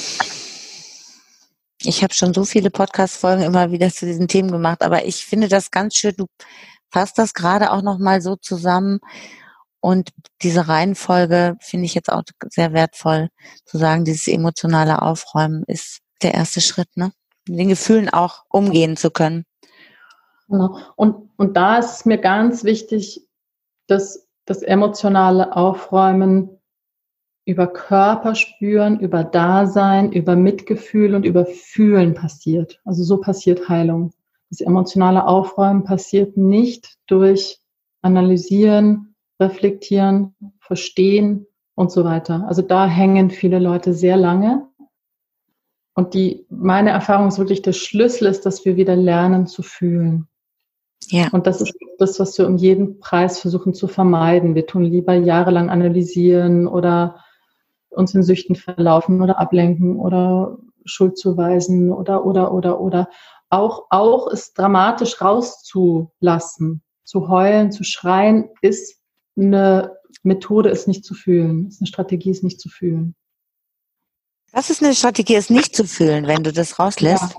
Ich 1.85 2.01
habe 2.01 2.13
schon 2.13 2.33
so 2.33 2.45
viele 2.45 2.69
Podcast-Folgen 2.69 3.43
immer 3.43 3.71
wieder 3.71 3.89
zu 3.89 4.05
diesen 4.05 4.27
Themen 4.27 4.51
gemacht, 4.51 4.83
aber 4.83 5.05
ich 5.05 5.25
finde 5.25 5.49
das 5.49 5.69
ganz 5.69 5.95
schön. 5.95 6.13
Du 6.17 6.27
fasst 6.91 7.17
das 7.17 7.33
gerade 7.33 7.71
auch 7.71 7.81
nochmal 7.81 8.21
so 8.21 8.35
zusammen. 8.37 8.99
Und 9.81 10.11
diese 10.41 10.69
Reihenfolge 10.69 11.57
finde 11.59 11.85
ich 11.85 11.93
jetzt 11.93 12.09
auch 12.09 12.23
sehr 12.49 12.71
wertvoll, 12.71 13.29
zu 13.65 13.77
sagen, 13.77 14.05
dieses 14.05 14.27
emotionale 14.27 15.01
Aufräumen 15.01 15.63
ist 15.67 15.99
der 16.21 16.33
erste 16.33 16.61
Schritt, 16.61 16.87
ne? 16.95 17.11
Mit 17.47 17.59
den 17.59 17.69
Gefühlen 17.69 18.09
auch 18.09 18.45
umgehen 18.49 18.95
zu 18.97 19.11
können. 19.11 19.45
Genau. 20.47 20.77
Und, 20.95 21.29
und 21.37 21.57
da 21.57 21.77
ist 21.77 22.05
mir 22.05 22.17
ganz 22.17 22.63
wichtig, 22.63 23.27
dass 23.87 24.27
das 24.45 24.61
emotionale 24.61 25.55
Aufräumen 25.55 26.61
über 27.45 27.67
Körper 27.67 28.35
spüren, 28.35 28.99
über 28.99 29.23
Dasein, 29.23 30.11
über 30.11 30.35
Mitgefühl 30.35 31.15
und 31.15 31.25
über 31.25 31.45
Fühlen 31.45 32.13
passiert. 32.13 32.79
Also 32.85 33.03
so 33.03 33.19
passiert 33.19 33.67
Heilung. 33.67 34.13
Das 34.49 34.61
emotionale 34.61 35.25
Aufräumen 35.25 35.83
passiert 35.83 36.37
nicht 36.37 36.97
durch 37.07 37.59
Analysieren, 38.01 39.15
Reflektieren, 39.39 40.35
Verstehen 40.59 41.47
und 41.75 41.91
so 41.91 42.03
weiter. 42.03 42.45
Also 42.47 42.61
da 42.61 42.85
hängen 42.85 43.29
viele 43.29 43.59
Leute 43.59 43.93
sehr 43.93 44.15
lange. 44.15 44.67
Und 45.95 46.13
die, 46.13 46.45
meine 46.49 46.89
Erfahrung 46.89 47.27
ist 47.27 47.37
wirklich, 47.37 47.61
der 47.61 47.73
Schlüssel 47.73 48.27
ist, 48.27 48.45
dass 48.45 48.65
wir 48.65 48.75
wieder 48.75 48.95
lernen 48.95 49.45
zu 49.45 49.61
fühlen. 49.61 50.27
Ja. 51.07 51.29
Und 51.31 51.47
das 51.47 51.61
ist 51.61 51.75
das, 51.99 52.19
was 52.19 52.37
wir 52.37 52.47
um 52.47 52.57
jeden 52.57 52.99
Preis 52.99 53.39
versuchen 53.39 53.73
zu 53.73 53.87
vermeiden. 53.87 54.55
Wir 54.55 54.65
tun 54.65 54.83
lieber 54.83 55.13
jahrelang 55.13 55.69
analysieren 55.69 56.67
oder 56.67 57.23
uns 57.89 58.15
in 58.15 58.23
Süchten 58.23 58.55
verlaufen 58.55 59.21
oder 59.21 59.39
ablenken 59.39 59.99
oder 59.99 60.57
Schuld 60.85 61.17
zuweisen 61.17 61.91
oder, 61.91 62.25
oder, 62.25 62.53
oder, 62.53 62.81
oder 62.81 63.09
auch, 63.49 63.85
auch 63.89 64.31
es 64.31 64.53
dramatisch 64.53 65.21
rauszulassen, 65.21 66.81
zu 67.03 67.29
heulen, 67.29 67.71
zu 67.71 67.83
schreien, 67.83 68.49
ist 68.61 68.99
eine 69.37 69.97
Methode, 70.23 70.69
es 70.69 70.87
nicht 70.87 71.05
zu 71.05 71.13
fühlen. 71.13 71.67
Ist 71.67 71.81
eine 71.81 71.87
Strategie, 71.87 72.31
es 72.31 72.43
nicht 72.43 72.59
zu 72.59 72.69
fühlen. 72.69 73.15
Was 74.53 74.69
ist 74.69 74.83
eine 74.83 74.93
Strategie, 74.93 75.35
es 75.35 75.49
nicht 75.49 75.75
zu 75.75 75.83
fühlen, 75.85 76.27
wenn 76.27 76.43
du 76.43 76.53
das 76.53 76.79
rauslässt? 76.79 77.35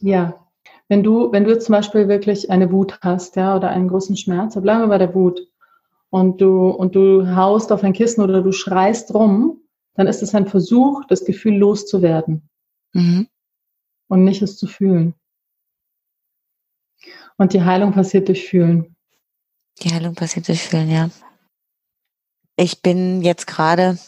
Ja. 0.00 0.10
ja. 0.10 0.46
Wenn 0.88 1.02
du, 1.02 1.30
wenn 1.30 1.44
du 1.44 1.50
jetzt 1.50 1.66
zum 1.66 1.74
Beispiel 1.74 2.08
wirklich 2.08 2.50
eine 2.50 2.72
Wut 2.72 2.98
hast, 3.02 3.36
ja, 3.36 3.56
oder 3.56 3.68
einen 3.70 3.88
großen 3.88 4.16
Schmerz, 4.16 4.54
dann 4.54 4.62
bleiben 4.62 4.80
wir 4.80 4.88
bei 4.88 4.98
der 4.98 5.14
Wut. 5.14 5.40
Und 6.10 6.40
du, 6.40 6.68
und 6.68 6.94
du 6.94 7.36
haust 7.36 7.72
auf 7.72 7.84
ein 7.84 7.92
Kissen 7.92 8.22
oder 8.22 8.42
du 8.42 8.52
schreist 8.52 9.12
rum, 9.12 9.60
dann 9.94 10.06
ist 10.06 10.22
es 10.22 10.34
ein 10.34 10.46
Versuch, 10.46 11.04
das 11.08 11.24
Gefühl 11.24 11.56
loszuwerden. 11.56 12.48
Mhm. 12.92 13.28
Und 14.08 14.24
nicht 14.24 14.40
es 14.40 14.56
zu 14.56 14.66
fühlen. 14.66 15.14
Und 17.36 17.52
die 17.52 17.62
Heilung 17.62 17.92
passiert 17.92 18.28
durch 18.28 18.48
Fühlen. 18.48 18.96
Die 19.82 19.92
Heilung 19.92 20.14
passiert 20.14 20.48
durch 20.48 20.62
Fühlen, 20.62 20.90
ja. 20.90 21.10
Ich 22.56 22.80
bin 22.80 23.20
jetzt 23.20 23.46
gerade 23.46 23.98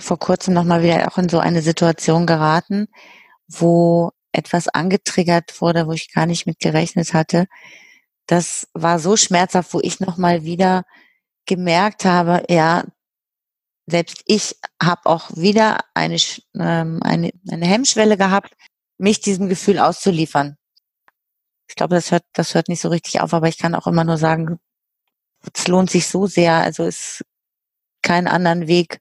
vor 0.00 0.18
kurzem 0.18 0.54
nochmal 0.54 0.82
wieder 0.82 1.08
auch 1.08 1.18
in 1.18 1.28
so 1.28 1.38
eine 1.38 1.62
Situation 1.62 2.26
geraten, 2.26 2.88
wo 3.48 4.10
etwas 4.32 4.68
angetriggert 4.68 5.60
wurde, 5.60 5.86
wo 5.86 5.92
ich 5.92 6.12
gar 6.12 6.26
nicht 6.26 6.46
mit 6.46 6.58
gerechnet 6.60 7.14
hatte. 7.14 7.46
Das 8.26 8.68
war 8.74 8.98
so 8.98 9.16
schmerzhaft, 9.16 9.74
wo 9.74 9.80
ich 9.80 10.00
nochmal 10.00 10.44
wieder 10.44 10.84
gemerkt 11.46 12.04
habe, 12.04 12.44
ja, 12.48 12.84
selbst 13.86 14.22
ich 14.26 14.56
habe 14.82 15.02
auch 15.04 15.30
wieder 15.36 15.80
eine, 15.94 16.16
ähm, 16.58 17.00
eine, 17.02 17.30
eine 17.50 17.66
Hemmschwelle 17.66 18.16
gehabt, 18.16 18.54
mich 18.98 19.20
diesem 19.20 19.48
Gefühl 19.48 19.78
auszuliefern 19.78 20.56
ich 21.68 21.76
glaube, 21.76 21.94
das 21.94 22.10
hört, 22.10 22.24
das 22.32 22.54
hört 22.54 22.68
nicht 22.68 22.80
so 22.80 22.88
richtig 22.88 23.20
auf, 23.20 23.34
aber 23.34 23.48
ich 23.48 23.58
kann 23.58 23.74
auch 23.74 23.86
immer 23.86 24.04
nur 24.04 24.18
sagen, 24.18 24.58
es 25.52 25.66
lohnt 25.68 25.90
sich 25.90 26.06
so 26.06 26.26
sehr. 26.26 26.54
Also 26.54 26.84
es 26.84 27.24
keinen 28.02 28.28
anderen 28.28 28.66
Weg, 28.66 29.00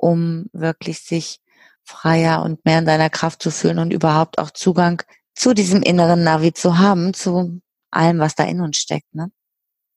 um 0.00 0.46
wirklich 0.52 1.00
sich 1.00 1.40
freier 1.82 2.42
und 2.42 2.64
mehr 2.64 2.78
in 2.78 2.86
deiner 2.86 3.10
Kraft 3.10 3.42
zu 3.42 3.50
fühlen 3.50 3.78
und 3.78 3.92
überhaupt 3.92 4.38
auch 4.38 4.50
Zugang 4.50 5.02
zu 5.34 5.54
diesem 5.54 5.82
inneren 5.82 6.22
Navi 6.22 6.52
zu 6.52 6.78
haben, 6.78 7.14
zu 7.14 7.60
allem, 7.90 8.18
was 8.18 8.34
da 8.34 8.44
in 8.44 8.60
uns 8.60 8.76
steckt. 8.76 9.14
Ne? 9.14 9.30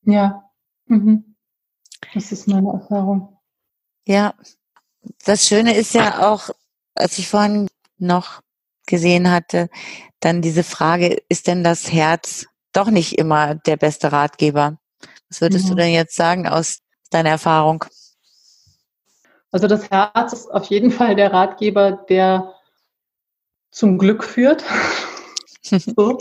Ja, 0.05 0.43
Mhm. 0.87 1.35
Das 2.13 2.31
ist 2.31 2.47
meine 2.47 2.71
Erfahrung. 2.71 3.37
Ja, 4.05 4.33
das 5.25 5.47
Schöne 5.47 5.75
ist 5.75 5.93
ja 5.93 6.31
auch, 6.31 6.49
als 6.95 7.17
ich 7.17 7.27
vorhin 7.27 7.69
noch 7.97 8.41
gesehen 8.85 9.31
hatte, 9.31 9.69
dann 10.19 10.41
diese 10.41 10.63
Frage, 10.63 11.21
ist 11.29 11.47
denn 11.47 11.63
das 11.63 11.91
Herz 11.91 12.45
doch 12.73 12.89
nicht 12.89 13.17
immer 13.17 13.55
der 13.55 13.77
beste 13.77 14.11
Ratgeber? 14.11 14.77
Was 15.29 15.41
würdest 15.41 15.65
mhm. 15.65 15.69
du 15.69 15.75
denn 15.75 15.93
jetzt 15.93 16.15
sagen 16.15 16.47
aus 16.47 16.79
deiner 17.09 17.29
Erfahrung? 17.29 17.85
Also 19.53 19.67
das 19.67 19.91
Herz 19.91 20.33
ist 20.33 20.51
auf 20.51 20.65
jeden 20.65 20.89
Fall 20.89 21.15
der 21.15 21.31
Ratgeber, 21.31 21.91
der 22.09 22.55
zum 23.69 23.99
Glück 23.99 24.23
führt. 24.23 24.63
so. 25.63 26.17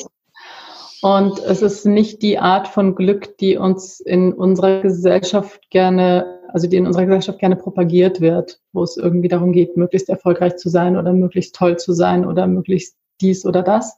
Und 1.01 1.39
es 1.39 1.63
ist 1.63 1.87
nicht 1.87 2.21
die 2.21 2.39
Art 2.39 2.69
von 2.69 2.95
Glück, 2.95 3.39
die 3.39 3.57
uns 3.57 4.01
in 4.01 4.35
unserer 4.35 4.83
Gesellschaft 4.83 5.71
gerne, 5.71 6.41
also 6.49 6.69
die 6.69 6.77
in 6.77 6.87
unserer 6.87 7.07
Gesellschaft 7.07 7.39
gerne 7.39 7.57
propagiert 7.57 8.21
wird, 8.21 8.61
wo 8.75 8.83
es 8.83 8.99
irgendwie 8.99 9.29
darum 9.29 9.53
geht, 9.53 9.79
möglichst 9.79 10.11
erfolgreich 10.11 10.57
zu 10.57 10.69
sein 10.69 10.99
oder 10.99 11.15
möglichst 11.15 11.55
toll 11.55 11.79
zu 11.79 11.95
sein 11.95 12.27
oder 12.27 12.47
möglichst 12.47 12.99
dies 13.23 13.47
oder 13.47 13.63
das, 13.63 13.97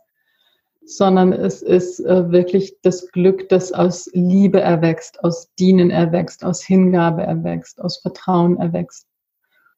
sondern 0.85 1.33
es 1.33 1.61
ist 1.61 1.99
äh, 1.99 2.31
wirklich 2.31 2.77
das 2.83 3.11
Glück, 3.11 3.49
das 3.49 3.73
aus 3.73 4.09
Liebe 4.13 4.61
erwächst, 4.61 5.25
aus 5.25 5.53
Dienen 5.59 5.91
erwächst, 5.91 6.45
aus 6.45 6.63
Hingabe 6.63 7.23
erwächst, 7.23 7.83
aus 7.83 7.99
Vertrauen 7.99 8.59
erwächst. 8.59 9.09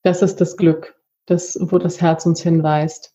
Das 0.07 0.23
ist 0.23 0.41
das 0.41 0.57
Glück, 0.57 0.95
das, 1.27 1.59
wo 1.61 1.79
das 1.79 2.01
Herz 2.01 2.27
uns 2.27 2.41
hinweist. 2.41 3.13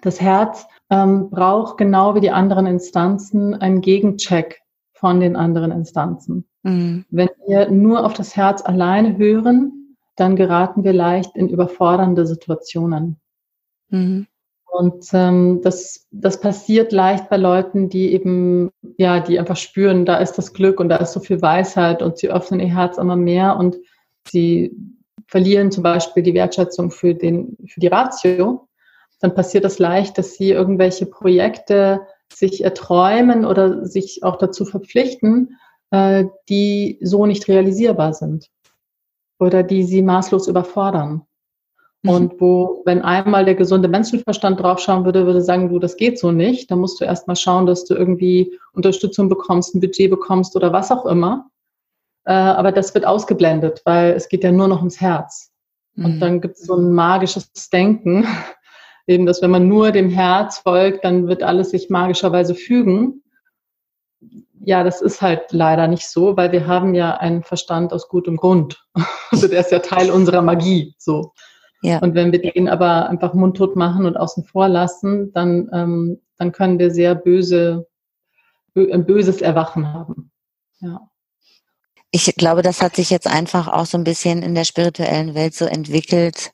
Das 0.00 0.22
Herz 0.22 0.66
ähm, 0.88 1.28
braucht 1.28 1.76
genau 1.76 2.14
wie 2.14 2.22
die 2.22 2.30
anderen 2.30 2.64
Instanzen 2.64 3.54
einen 3.54 3.82
Gegencheck 3.82 4.62
von 4.94 5.20
den 5.20 5.36
anderen 5.36 5.70
Instanzen. 5.70 6.48
Mhm. 6.62 7.04
Wenn 7.10 7.28
wir 7.46 7.70
nur 7.70 8.06
auf 8.06 8.14
das 8.14 8.36
Herz 8.36 8.62
alleine 8.64 9.18
hören, 9.18 9.98
dann 10.16 10.34
geraten 10.34 10.82
wir 10.82 10.94
leicht 10.94 11.36
in 11.36 11.50
überfordernde 11.50 12.26
Situationen. 12.26 13.20
Mhm. 13.90 14.26
Und 14.64 15.04
ähm, 15.12 15.60
das, 15.62 16.06
das 16.10 16.40
passiert 16.40 16.90
leicht 16.90 17.28
bei 17.28 17.36
Leuten, 17.36 17.90
die 17.90 18.14
eben, 18.14 18.70
ja, 18.96 19.20
die 19.20 19.38
einfach 19.38 19.56
spüren, 19.56 20.06
da 20.06 20.16
ist 20.16 20.38
das 20.38 20.54
Glück 20.54 20.80
und 20.80 20.88
da 20.88 20.96
ist 20.96 21.12
so 21.12 21.20
viel 21.20 21.42
Weisheit 21.42 22.00
und 22.00 22.16
sie 22.16 22.30
öffnen 22.30 22.60
ihr 22.60 22.74
Herz 22.74 22.96
immer 22.96 23.16
mehr 23.16 23.58
und 23.58 23.76
sie 24.26 24.74
verlieren 25.26 25.70
zum 25.70 25.82
Beispiel 25.82 26.22
die 26.22 26.34
Wertschätzung 26.34 26.90
für, 26.90 27.14
den, 27.14 27.56
für 27.66 27.80
die 27.80 27.88
Ratio 27.88 28.68
dann 29.24 29.34
passiert 29.34 29.64
das 29.64 29.78
leicht, 29.78 30.18
dass 30.18 30.34
sie 30.34 30.50
irgendwelche 30.50 31.06
Projekte 31.06 32.02
sich 32.30 32.62
erträumen 32.62 33.46
oder 33.46 33.86
sich 33.86 34.22
auch 34.22 34.36
dazu 34.36 34.66
verpflichten, 34.66 35.56
äh, 35.90 36.26
die 36.50 36.98
so 37.00 37.24
nicht 37.24 37.48
realisierbar 37.48 38.12
sind 38.12 38.50
oder 39.38 39.62
die 39.62 39.84
sie 39.84 40.02
maßlos 40.02 40.46
überfordern. 40.46 41.22
Mhm. 42.02 42.10
Und 42.10 42.40
wo, 42.40 42.82
wenn 42.84 43.00
einmal 43.00 43.46
der 43.46 43.54
gesunde 43.54 43.88
Menschenverstand 43.88 44.60
draufschauen 44.60 45.06
würde, 45.06 45.24
würde 45.24 45.40
sagen, 45.40 45.70
du, 45.70 45.78
das 45.78 45.96
geht 45.96 46.18
so 46.18 46.30
nicht, 46.30 46.70
dann 46.70 46.80
musst 46.80 47.00
du 47.00 47.06
erstmal 47.06 47.36
schauen, 47.36 47.64
dass 47.64 47.86
du 47.86 47.94
irgendwie 47.94 48.58
Unterstützung 48.74 49.30
bekommst, 49.30 49.74
ein 49.74 49.80
Budget 49.80 50.10
bekommst 50.10 50.54
oder 50.54 50.70
was 50.74 50.90
auch 50.90 51.06
immer. 51.06 51.48
Äh, 52.24 52.32
aber 52.32 52.72
das 52.72 52.94
wird 52.94 53.06
ausgeblendet, 53.06 53.82
weil 53.84 54.12
es 54.12 54.28
geht 54.28 54.44
ja 54.44 54.52
nur 54.52 54.68
noch 54.68 54.78
ums 54.78 55.00
Herz. 55.00 55.52
Mhm. 55.94 56.04
Und 56.04 56.20
dann 56.20 56.40
gibt 56.40 56.56
es 56.56 56.62
so 56.62 56.76
ein 56.76 56.92
magisches 56.92 57.50
Denken, 57.70 58.26
eben, 59.06 59.26
dass 59.26 59.42
wenn 59.42 59.50
man 59.50 59.68
nur 59.68 59.92
dem 59.92 60.10
Herz 60.10 60.58
folgt, 60.58 61.04
dann 61.04 61.28
wird 61.28 61.42
alles 61.42 61.70
sich 61.70 61.90
magischerweise 61.90 62.54
fügen. 62.54 63.22
Ja, 64.60 64.82
das 64.82 65.02
ist 65.02 65.20
halt 65.20 65.52
leider 65.52 65.86
nicht 65.88 66.08
so, 66.08 66.36
weil 66.38 66.50
wir 66.52 66.66
haben 66.66 66.94
ja 66.94 67.18
einen 67.18 67.42
Verstand 67.42 67.92
aus 67.92 68.08
gutem 68.08 68.36
Grund. 68.36 68.82
Also 69.30 69.48
der 69.48 69.60
ist 69.60 69.72
ja 69.72 69.80
Teil 69.80 70.12
unserer 70.12 70.42
Magie, 70.42 70.94
so. 70.96 71.32
Ja. 71.82 71.98
Und 71.98 72.14
wenn 72.14 72.30
wir 72.30 72.40
den 72.40 72.68
aber 72.68 73.08
einfach 73.08 73.34
mundtot 73.34 73.74
machen 73.74 74.06
und 74.06 74.16
außen 74.16 74.44
vor 74.44 74.68
lassen, 74.68 75.32
dann, 75.32 75.68
ähm, 75.72 76.20
dann 76.38 76.52
können 76.52 76.78
wir 76.78 76.92
sehr 76.92 77.16
böse, 77.16 77.88
ein 78.76 79.04
böses 79.04 79.42
Erwachen 79.42 79.92
haben. 79.92 80.30
Ja. 80.78 81.00
Ich 82.16 82.32
glaube, 82.36 82.62
das 82.62 82.80
hat 82.80 82.94
sich 82.94 83.10
jetzt 83.10 83.26
einfach 83.26 83.66
auch 83.66 83.86
so 83.86 83.98
ein 83.98 84.04
bisschen 84.04 84.44
in 84.44 84.54
der 84.54 84.62
spirituellen 84.62 85.34
Welt 85.34 85.52
so 85.52 85.64
entwickelt, 85.64 86.52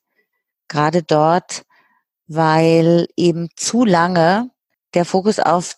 gerade 0.69 1.03
dort, 1.03 1.65
weil 2.29 3.09
eben 3.15 3.51
zu 3.57 3.85
lange 3.85 4.49
der 4.95 5.05
Fokus 5.05 5.39
auf 5.39 5.77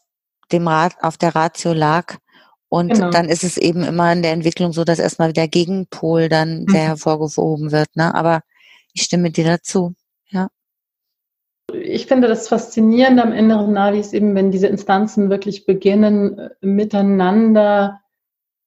dem 0.52 0.68
Rat, 0.68 0.94
auf 1.02 1.16
der 1.16 1.34
Ratio 1.34 1.72
lag. 1.72 2.14
Und 2.68 2.92
genau. 2.92 3.10
dann 3.10 3.28
ist 3.28 3.42
es 3.42 3.56
eben 3.56 3.82
immer 3.82 4.12
in 4.12 4.22
der 4.22 4.30
Entwicklung 4.30 4.72
so, 4.72 4.84
dass 4.84 5.00
erstmal 5.00 5.32
der 5.32 5.48
Gegenpol 5.48 6.28
dann 6.28 6.60
mhm. 6.60 6.68
sehr 6.68 6.84
hervorgehoben 6.84 7.72
wird. 7.72 7.88
Ne? 7.96 8.14
Aber 8.14 8.42
ich 8.92 9.02
stimme 9.02 9.32
dir 9.32 9.46
dazu. 9.46 9.96
Ja. 10.30 10.46
Ich 11.72 12.06
finde 12.06 12.28
das 12.28 12.46
Faszinierende 12.46 13.24
am 13.24 13.32
inneren 13.32 13.72
Navi 13.72 13.98
ist 13.98 14.14
eben, 14.14 14.36
wenn 14.36 14.52
diese 14.52 14.68
Instanzen 14.68 15.28
wirklich 15.28 15.66
beginnen, 15.66 16.38
äh, 16.38 16.50
miteinander 16.60 18.01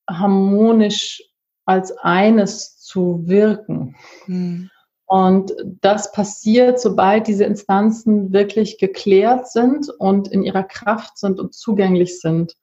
harmonisch 0.10 1.24
als 1.66 1.98
eines 1.98 2.80
zu 2.80 3.22
wirken. 3.26 3.96
Mhm. 4.28 4.70
Und 5.08 5.54
das 5.82 6.12
passiert, 6.12 6.80
sobald 6.80 7.28
diese 7.28 7.44
Instanzen 7.44 8.34
wirklich 8.34 8.80
geklärt 8.80 9.48
sind 9.52 9.90
und 9.90 10.28
in 10.28 10.44
ihrer 10.44 10.64
Kraft 10.64 11.18
sind 11.18 11.40
und 11.40 11.54
zugänglich 11.54 12.20
sind. 12.20 12.56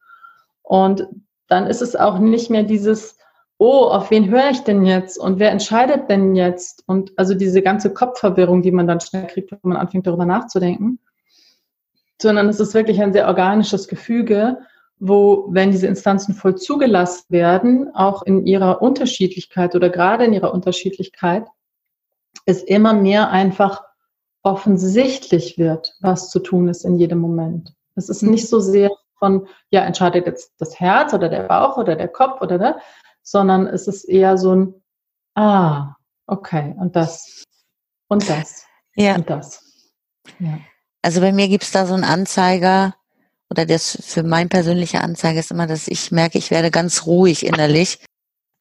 Und 0.62 1.06
dann 1.46 1.66
ist 1.66 1.82
es 1.82 1.94
auch 1.94 2.18
nicht 2.18 2.50
mehr 2.50 2.64
dieses, 2.64 3.16
oh, 3.58 3.84
auf 3.84 4.10
wen 4.10 4.28
höre 4.28 4.50
ich 4.50 4.60
denn 4.64 4.84
jetzt 4.84 5.18
und 5.18 5.38
wer 5.38 5.52
entscheidet 5.52 6.10
denn 6.10 6.34
jetzt? 6.34 6.82
Und 6.88 7.12
also 7.16 7.34
diese 7.34 7.62
ganze 7.62 7.94
Kopfverwirrung, 7.94 8.62
die 8.62 8.72
man 8.72 8.88
dann 8.88 9.00
schnell 9.00 9.28
kriegt, 9.28 9.52
wenn 9.52 9.60
man 9.62 9.76
anfängt 9.76 10.08
darüber 10.08 10.26
nachzudenken, 10.26 10.98
sondern 12.20 12.48
es 12.48 12.58
ist 12.58 12.74
wirklich 12.74 13.00
ein 13.00 13.12
sehr 13.12 13.28
organisches 13.28 13.86
Gefüge, 13.86 14.58
wo, 15.04 15.48
wenn 15.50 15.72
diese 15.72 15.88
Instanzen 15.88 16.32
voll 16.32 16.54
zugelassen 16.54 17.24
werden, 17.28 17.92
auch 17.92 18.22
in 18.22 18.46
ihrer 18.46 18.80
Unterschiedlichkeit 18.80 19.74
oder 19.74 19.90
gerade 19.90 20.24
in 20.24 20.32
ihrer 20.32 20.54
Unterschiedlichkeit, 20.54 21.48
es 22.46 22.62
immer 22.62 22.92
mehr 22.92 23.30
einfach 23.30 23.82
offensichtlich 24.44 25.58
wird, 25.58 25.96
was 26.00 26.30
zu 26.30 26.38
tun 26.38 26.68
ist 26.68 26.84
in 26.84 27.00
jedem 27.00 27.18
Moment. 27.18 27.74
Es 27.96 28.08
ist 28.08 28.22
nicht 28.22 28.48
so 28.48 28.60
sehr 28.60 28.92
von, 29.18 29.48
ja, 29.70 29.80
entscheidet 29.82 30.26
jetzt 30.26 30.52
das 30.58 30.78
Herz 30.78 31.12
oder 31.12 31.28
der 31.28 31.48
Bauch 31.48 31.78
oder 31.78 31.96
der 31.96 32.08
Kopf 32.08 32.40
oder 32.40 32.58
da, 32.58 32.78
sondern 33.24 33.66
es 33.66 33.88
ist 33.88 34.04
eher 34.04 34.38
so 34.38 34.54
ein, 34.54 34.74
ah, 35.34 35.96
okay, 36.28 36.76
und 36.78 36.94
das 36.94 37.42
und 38.06 38.28
das 38.28 38.66
ja. 38.94 39.16
und 39.16 39.28
das. 39.28 39.64
Ja. 40.38 40.60
Also 41.02 41.20
bei 41.20 41.32
mir 41.32 41.48
gibt 41.48 41.64
es 41.64 41.72
da 41.72 41.86
so 41.86 41.94
einen 41.94 42.04
Anzeiger, 42.04 42.94
oder 43.52 43.66
das 43.66 43.98
für 44.00 44.22
mein 44.22 44.48
persönlicher 44.48 45.04
Anzeiger 45.04 45.40
ist 45.40 45.50
immer, 45.50 45.66
dass 45.66 45.86
ich 45.86 46.10
merke, 46.10 46.38
ich 46.38 46.50
werde 46.50 46.70
ganz 46.70 47.04
ruhig 47.04 47.44
innerlich 47.44 48.02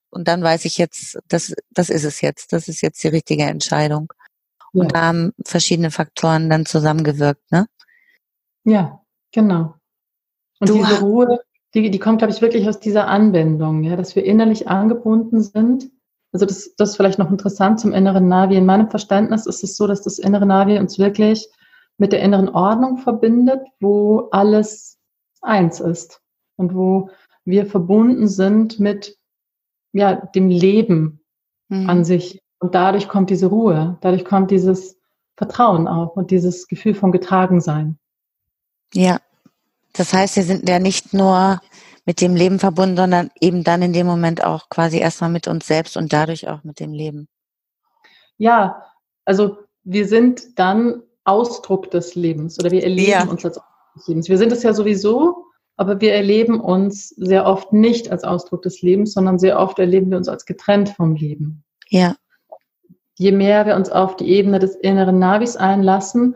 und 0.10 0.27
dann 0.27 0.43
weiß 0.43 0.65
ich 0.65 0.77
jetzt, 0.77 1.17
das, 1.30 1.54
das 1.69 1.89
ist 1.89 2.04
es 2.04 2.19
jetzt, 2.19 2.51
das 2.51 2.67
ist 2.67 2.82
jetzt 2.82 3.01
die 3.01 3.08
richtige 3.08 3.43
Entscheidung. 3.43 4.12
Ja. 4.73 4.82
Und 4.82 4.93
da 4.93 5.01
haben 5.04 5.32
verschiedene 5.45 5.91
Faktoren 5.91 6.49
dann 6.49 6.65
zusammengewirkt, 6.65 7.49
ne? 7.54 7.67
Ja, 8.65 9.01
genau. 9.32 9.75
Und 10.60 10.67
du 10.69 10.73
diese 10.73 10.99
Ruhe, 10.99 11.39
die, 11.73 11.89
die 11.89 11.99
kommt, 11.99 12.17
glaube 12.17 12.34
ich, 12.34 12.41
wirklich 12.41 12.67
aus 12.67 12.82
dieser 12.82 13.08
Anwendung, 13.08 13.84
ja, 13.84 13.95
dass 13.95 14.17
wir 14.17 14.25
innerlich 14.25 14.67
angebunden 14.67 15.41
sind. 15.41 15.89
Also 16.34 16.45
das, 16.45 16.75
das 16.75 16.89
ist 16.89 16.95
vielleicht 16.97 17.17
noch 17.17 17.32
interessant 17.32 17.80
zum 17.80 17.93
inneren 17.93 18.27
Navi. 18.27 18.58
In 18.58 18.65
meinem 18.65 18.89
Verständnis 18.89 19.45
ist 19.45 19.63
es 19.63 19.77
so, 19.77 19.88
dass 19.88 20.01
das 20.01 20.19
innere 20.19 20.45
Navi 20.45 20.80
uns 20.80 20.99
wirklich 20.99 21.47
mit 21.97 22.13
der 22.13 22.21
inneren 22.21 22.49
Ordnung 22.49 22.97
verbindet, 22.97 23.62
wo 23.80 24.30
alles 24.32 24.97
eins 25.41 25.80
ist 25.80 26.21
und 26.56 26.75
wo 26.75 27.10
wir 27.45 27.65
verbunden 27.65 28.27
sind 28.27 28.80
mit 28.80 29.17
ja, 29.93 30.15
dem 30.15 30.49
Leben 30.49 31.21
mhm. 31.69 31.89
an 31.89 32.04
sich. 32.04 32.41
Und 32.60 32.75
dadurch 32.75 33.08
kommt 33.08 33.30
diese 33.30 33.47
Ruhe, 33.47 33.97
dadurch 34.01 34.25
kommt 34.25 34.51
dieses 34.51 34.97
Vertrauen 35.36 35.88
auch 35.88 36.15
und 36.15 36.32
dieses 36.32 36.67
Gefühl 36.67 36.93
von 36.93 37.12
Getragensein. 37.12 37.97
Ja, 38.93 39.19
das 39.93 40.13
heißt, 40.13 40.36
wir 40.36 40.43
sind 40.43 40.69
ja 40.69 40.80
nicht 40.80 41.13
nur 41.13 41.60
mit 42.06 42.21
dem 42.21 42.36
Leben 42.36 42.60
verbunden, 42.60 42.97
sondern 42.97 43.30
eben 43.39 43.63
dann 43.63 43.82
in 43.82 43.93
dem 43.93 44.08
Moment 44.08 44.43
auch 44.43 44.69
quasi 44.69 44.97
erstmal 44.97 45.30
mit 45.30 45.47
uns 45.47 45.67
selbst 45.67 45.97
und 45.97 46.13
dadurch 46.13 46.47
auch 46.47 46.63
mit 46.63 46.80
dem 46.80 46.93
Leben. 46.93 47.27
Ja, 48.38 48.86
also 49.25 49.58
wir 49.84 50.08
sind 50.08 50.60
dann 50.60 51.04
Ausdruck 51.23 51.91
des 51.91 52.15
Lebens 52.15 52.60
oder 52.60 52.71
wir 52.71 52.84
erleben 52.84 53.12
ja. 53.12 53.23
uns 53.25 53.45
als 53.45 53.57
Ausdruck 53.57 53.93
des 53.95 54.07
Lebens. 54.07 54.29
Wir 54.29 54.38
sind 54.38 54.51
es 54.51 54.63
ja 54.63 54.73
sowieso, 54.73 55.45
aber 55.77 56.01
wir 56.01 56.13
erleben 56.13 56.60
uns 56.60 57.10
sehr 57.10 57.45
oft 57.45 57.73
nicht 57.73 58.12
als 58.12 58.23
Ausdruck 58.23 58.62
des 58.62 58.81
Lebens, 58.81 59.13
sondern 59.13 59.39
sehr 59.39 59.60
oft 59.60 59.79
erleben 59.79 60.10
wir 60.12 60.17
uns 60.17 60.27
als 60.27 60.45
getrennt 60.45 60.89
vom 60.89 61.15
Leben. 61.15 61.63
Ja. 61.89 62.15
Je 63.17 63.31
mehr 63.31 63.65
wir 63.65 63.75
uns 63.75 63.89
auf 63.89 64.15
die 64.15 64.29
Ebene 64.29 64.60
des 64.60 64.75
inneren 64.75 65.19
Navis 65.19 65.55
einlassen, 65.55 66.36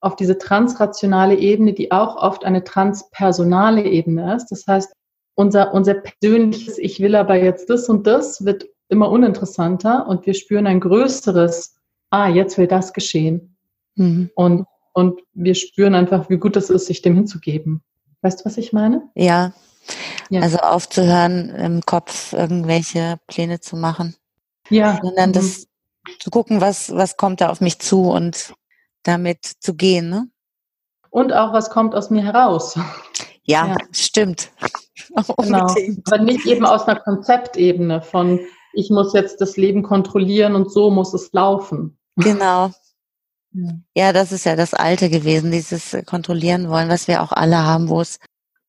auf 0.00 0.16
diese 0.16 0.36
transrationale 0.36 1.36
Ebene, 1.36 1.72
die 1.72 1.90
auch 1.90 2.16
oft 2.16 2.44
eine 2.44 2.62
transpersonale 2.62 3.84
Ebene 3.84 4.36
ist. 4.36 4.50
Das 4.50 4.66
heißt, 4.66 4.92
unser, 5.34 5.72
unser 5.72 5.94
persönliches, 5.94 6.78
ich 6.78 7.00
will 7.00 7.16
aber 7.16 7.36
jetzt 7.36 7.70
das 7.70 7.88
und 7.88 8.06
das, 8.06 8.44
wird 8.44 8.66
immer 8.88 9.10
uninteressanter 9.10 10.06
und 10.06 10.26
wir 10.26 10.34
spüren 10.34 10.66
ein 10.66 10.80
größeres, 10.80 11.76
ah, 12.10 12.28
jetzt 12.28 12.58
will 12.58 12.66
das 12.66 12.92
geschehen. 12.92 13.53
Mhm. 13.96 14.30
Und, 14.34 14.66
und 14.92 15.20
wir 15.32 15.54
spüren 15.54 15.94
einfach, 15.94 16.28
wie 16.30 16.38
gut 16.38 16.56
es 16.56 16.70
ist, 16.70 16.86
sich 16.86 17.02
dem 17.02 17.14
hinzugeben. 17.14 17.82
Weißt 18.22 18.40
du, 18.40 18.44
was 18.44 18.56
ich 18.56 18.72
meine? 18.72 19.08
Ja. 19.14 19.52
ja. 20.30 20.40
Also 20.40 20.58
aufzuhören, 20.58 21.50
im 21.50 21.82
Kopf 21.82 22.32
irgendwelche 22.32 23.18
Pläne 23.26 23.60
zu 23.60 23.76
machen. 23.76 24.16
Ja. 24.70 24.98
Sondern 25.02 25.30
mhm. 25.30 25.34
das 25.34 25.66
zu 26.20 26.30
gucken, 26.30 26.60
was, 26.60 26.94
was 26.94 27.16
kommt 27.16 27.40
da 27.40 27.50
auf 27.50 27.60
mich 27.60 27.78
zu 27.78 28.10
und 28.10 28.54
damit 29.02 29.44
zu 29.44 29.74
gehen, 29.74 30.08
ne? 30.08 30.28
Und 31.10 31.32
auch, 31.32 31.52
was 31.52 31.70
kommt 31.70 31.94
aus 31.94 32.10
mir 32.10 32.24
heraus. 32.24 32.76
Ja, 33.44 33.68
ja. 33.68 33.76
stimmt. 33.92 34.50
genau. 35.38 35.72
Aber 36.06 36.18
nicht 36.18 36.44
eben 36.46 36.66
aus 36.66 36.88
einer 36.88 36.98
Konzeptebene 36.98 38.02
von, 38.02 38.40
ich 38.72 38.90
muss 38.90 39.12
jetzt 39.12 39.40
das 39.40 39.56
Leben 39.56 39.82
kontrollieren 39.82 40.56
und 40.56 40.72
so 40.72 40.90
muss 40.90 41.14
es 41.14 41.32
laufen. 41.32 41.98
Genau. 42.16 42.70
Ja, 43.94 44.12
das 44.12 44.32
ist 44.32 44.44
ja 44.44 44.56
das 44.56 44.74
Alte 44.74 45.08
gewesen, 45.08 45.52
dieses 45.52 45.96
Kontrollieren 46.06 46.68
wollen, 46.68 46.88
was 46.88 47.06
wir 47.06 47.22
auch 47.22 47.32
alle 47.32 47.58
haben, 47.58 47.88
wo 47.88 48.00
es, 48.00 48.18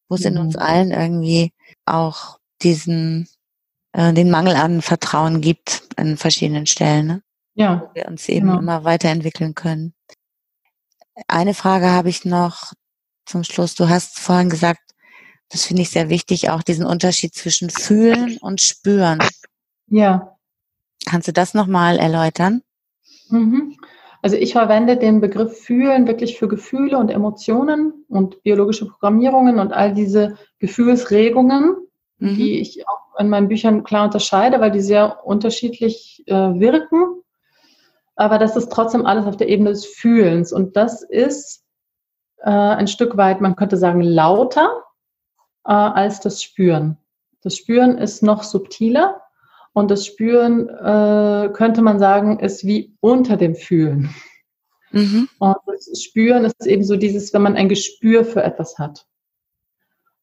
wo 0.07 0.15
es 0.15 0.21
mhm. 0.21 0.27
in 0.27 0.37
uns 0.37 0.55
mhm. 0.55 0.61
allen 0.61 0.91
irgendwie 0.91 1.51
auch 1.85 2.37
diesen, 2.61 3.27
äh, 3.93 4.13
den 4.13 4.29
Mangel 4.29 4.55
an 4.55 4.81
Vertrauen 4.81 5.41
gibt 5.41 5.83
an 5.97 6.17
verschiedenen 6.17 6.67
Stellen, 6.67 7.07
ne? 7.07 7.21
Ja. 7.55 7.81
Wo 7.81 7.95
wir 7.95 8.07
uns 8.07 8.27
eben 8.29 8.47
genau. 8.47 8.59
immer 8.59 8.83
weiterentwickeln 8.83 9.55
können. 9.55 9.93
Eine 11.27 11.53
Frage 11.53 11.89
habe 11.89 12.09
ich 12.09 12.25
noch 12.25 12.73
zum 13.25 13.43
Schluss. 13.43 13.75
Du 13.75 13.87
hast 13.87 14.19
vorhin 14.19 14.49
gesagt, 14.49 14.81
das 15.49 15.65
finde 15.65 15.83
ich 15.83 15.89
sehr 15.89 16.09
wichtig, 16.09 16.49
auch 16.49 16.63
diesen 16.63 16.85
Unterschied 16.85 17.33
zwischen 17.33 17.69
fühlen 17.69 18.37
und 18.41 18.61
spüren. 18.61 19.19
Ja. 19.87 20.37
Kannst 21.05 21.27
du 21.27 21.33
das 21.33 21.53
nochmal 21.53 21.97
erläutern? 21.97 22.61
Mhm. 23.29 23.77
Also 24.25 24.37
ich 24.37 24.53
verwende 24.53 24.97
den 24.97 25.21
Begriff 25.21 25.55
fühlen 25.55 26.07
wirklich 26.07 26.39
für 26.39 26.47
Gefühle 26.47 26.97
und 26.97 27.11
Emotionen 27.11 28.05
und 28.09 28.41
biologische 28.41 28.87
Programmierungen 28.87 29.59
und 29.59 29.71
all 29.71 29.93
diese 29.93 30.35
Gefühlsregungen, 30.57 31.75
mhm. 32.17 32.35
die 32.35 32.59
ich 32.59 32.87
auch 32.87 33.19
in 33.19 33.29
meinen 33.29 33.49
Büchern 33.49 33.83
klar 33.83 34.05
unterscheide, 34.05 34.59
weil 34.59 34.71
die 34.71 34.81
sehr 34.81 35.23
unterschiedlich 35.27 36.23
äh, 36.25 36.33
wirken. 36.33 37.21
Aber 38.15 38.39
das 38.39 38.55
ist 38.55 38.71
trotzdem 38.71 39.05
alles 39.05 39.27
auf 39.27 39.37
der 39.37 39.47
Ebene 39.47 39.69
des 39.69 39.85
Fühlens. 39.85 40.51
Und 40.51 40.75
das 40.75 41.03
ist 41.03 41.63
äh, 42.37 42.49
ein 42.49 42.87
Stück 42.87 43.17
weit, 43.17 43.41
man 43.41 43.55
könnte 43.55 43.77
sagen, 43.77 44.01
lauter 44.01 44.85
äh, 45.65 45.71
als 45.71 46.19
das 46.19 46.41
Spüren. 46.41 46.97
Das 47.43 47.55
Spüren 47.57 47.99
ist 47.99 48.23
noch 48.23 48.41
subtiler 48.41 49.21
und 49.75 49.91
das 49.91 50.05
Spüren, 50.05 50.69
äh, 50.69 51.49
könnte 51.51 51.81
man 51.81 51.99
sagen, 51.99 52.39
ist 52.39 52.65
wie 52.65 52.95
unter 53.01 53.35
dem 53.35 53.55
Fühlen. 53.55 54.09
Mhm. 54.91 55.27
Und 55.37 55.57
das 55.67 56.01
Spüren 56.01 56.45
ist 56.45 56.65
eben 56.65 56.85
so 56.85 56.95
dieses, 56.95 57.33
wenn 57.33 57.41
man 57.41 57.57
ein 57.57 57.67
Gespür 57.67 58.23
für 58.23 58.41
etwas 58.41 58.79
hat, 58.79 59.05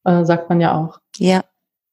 äh, 0.05 0.25
sagt 0.25 0.49
man 0.49 0.63
ja 0.63 0.75
auch. 0.75 1.01
Ja. 1.19 1.43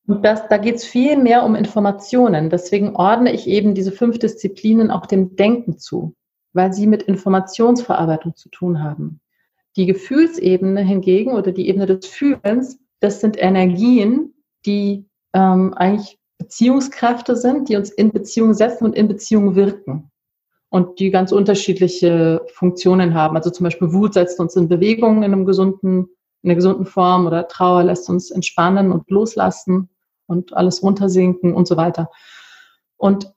Und 0.07 0.23
das, 0.23 0.47
da 0.47 0.57
geht 0.57 0.75
es 0.75 0.85
viel 0.85 1.17
mehr 1.17 1.43
um 1.43 1.53
Informationen. 1.53 2.49
Deswegen 2.49 2.95
ordne 2.95 3.33
ich 3.33 3.45
eben 3.45 3.75
diese 3.75 3.91
fünf 3.91 4.19
Disziplinen 4.19 4.89
auch 4.89 5.05
dem 5.05 5.35
Denken 5.35 5.77
zu, 5.77 6.15
weil 6.53 6.71
sie 6.71 6.87
mit 6.87 7.03
Informationsverarbeitung 7.03 8.37
zu 8.37 8.47
tun 8.47 8.81
haben. 8.81 9.19
Die 9.75 9.85
Gefühlsebene 9.85 10.81
hingegen 10.81 11.33
oder 11.33 11.51
die 11.51 11.67
Ebene 11.67 11.87
des 11.87 12.07
Fühlens, 12.07 12.79
das 13.01 13.19
sind 13.19 13.37
Energien, 13.37 14.33
die 14.65 15.09
ähm, 15.33 15.73
eigentlich 15.73 16.18
Beziehungskräfte 16.39 17.35
sind, 17.35 17.69
die 17.69 17.75
uns 17.75 17.91
in 17.91 18.11
Beziehung 18.11 18.53
setzen 18.55 18.85
und 18.85 18.95
in 18.95 19.07
Beziehung 19.07 19.55
wirken. 19.55 20.09
Und 20.69 20.99
die 20.99 21.11
ganz 21.11 21.31
unterschiedliche 21.31 22.41
Funktionen 22.53 23.13
haben. 23.13 23.35
Also 23.35 23.49
zum 23.49 23.65
Beispiel 23.65 23.91
Wut 23.91 24.13
setzt 24.13 24.39
uns 24.39 24.55
in 24.55 24.67
Bewegung 24.67 25.17
in 25.17 25.33
einem 25.33 25.45
gesunden, 25.45 26.09
in 26.41 26.49
einer 26.49 26.55
gesunden 26.55 26.85
Form 26.85 27.27
oder 27.27 27.47
Trauer 27.47 27.83
lässt 27.83 28.09
uns 28.09 28.31
entspannen 28.31 28.91
und 28.91 29.09
loslassen 29.09 29.89
und 30.27 30.55
alles 30.55 30.81
runtersinken 30.83 31.53
und 31.53 31.67
so 31.67 31.75
weiter. 31.75 32.09
Und 32.97 33.33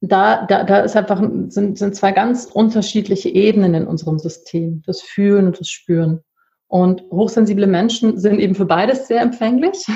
da, 0.00 0.46
da, 0.46 0.64
da 0.64 0.80
ist 0.80 0.96
einfach, 0.96 1.20
sind, 1.48 1.78
sind 1.78 1.94
zwei 1.94 2.12
ganz 2.12 2.46
unterschiedliche 2.46 3.28
Ebenen 3.28 3.74
in 3.74 3.86
unserem 3.86 4.18
System, 4.18 4.82
das 4.86 5.02
Fühlen 5.02 5.46
und 5.46 5.60
das 5.60 5.68
Spüren. 5.68 6.22
Und 6.68 7.02
hochsensible 7.10 7.66
Menschen 7.66 8.18
sind 8.18 8.38
eben 8.38 8.54
für 8.54 8.66
beides 8.66 9.08
sehr 9.08 9.20
empfänglich. 9.20 9.86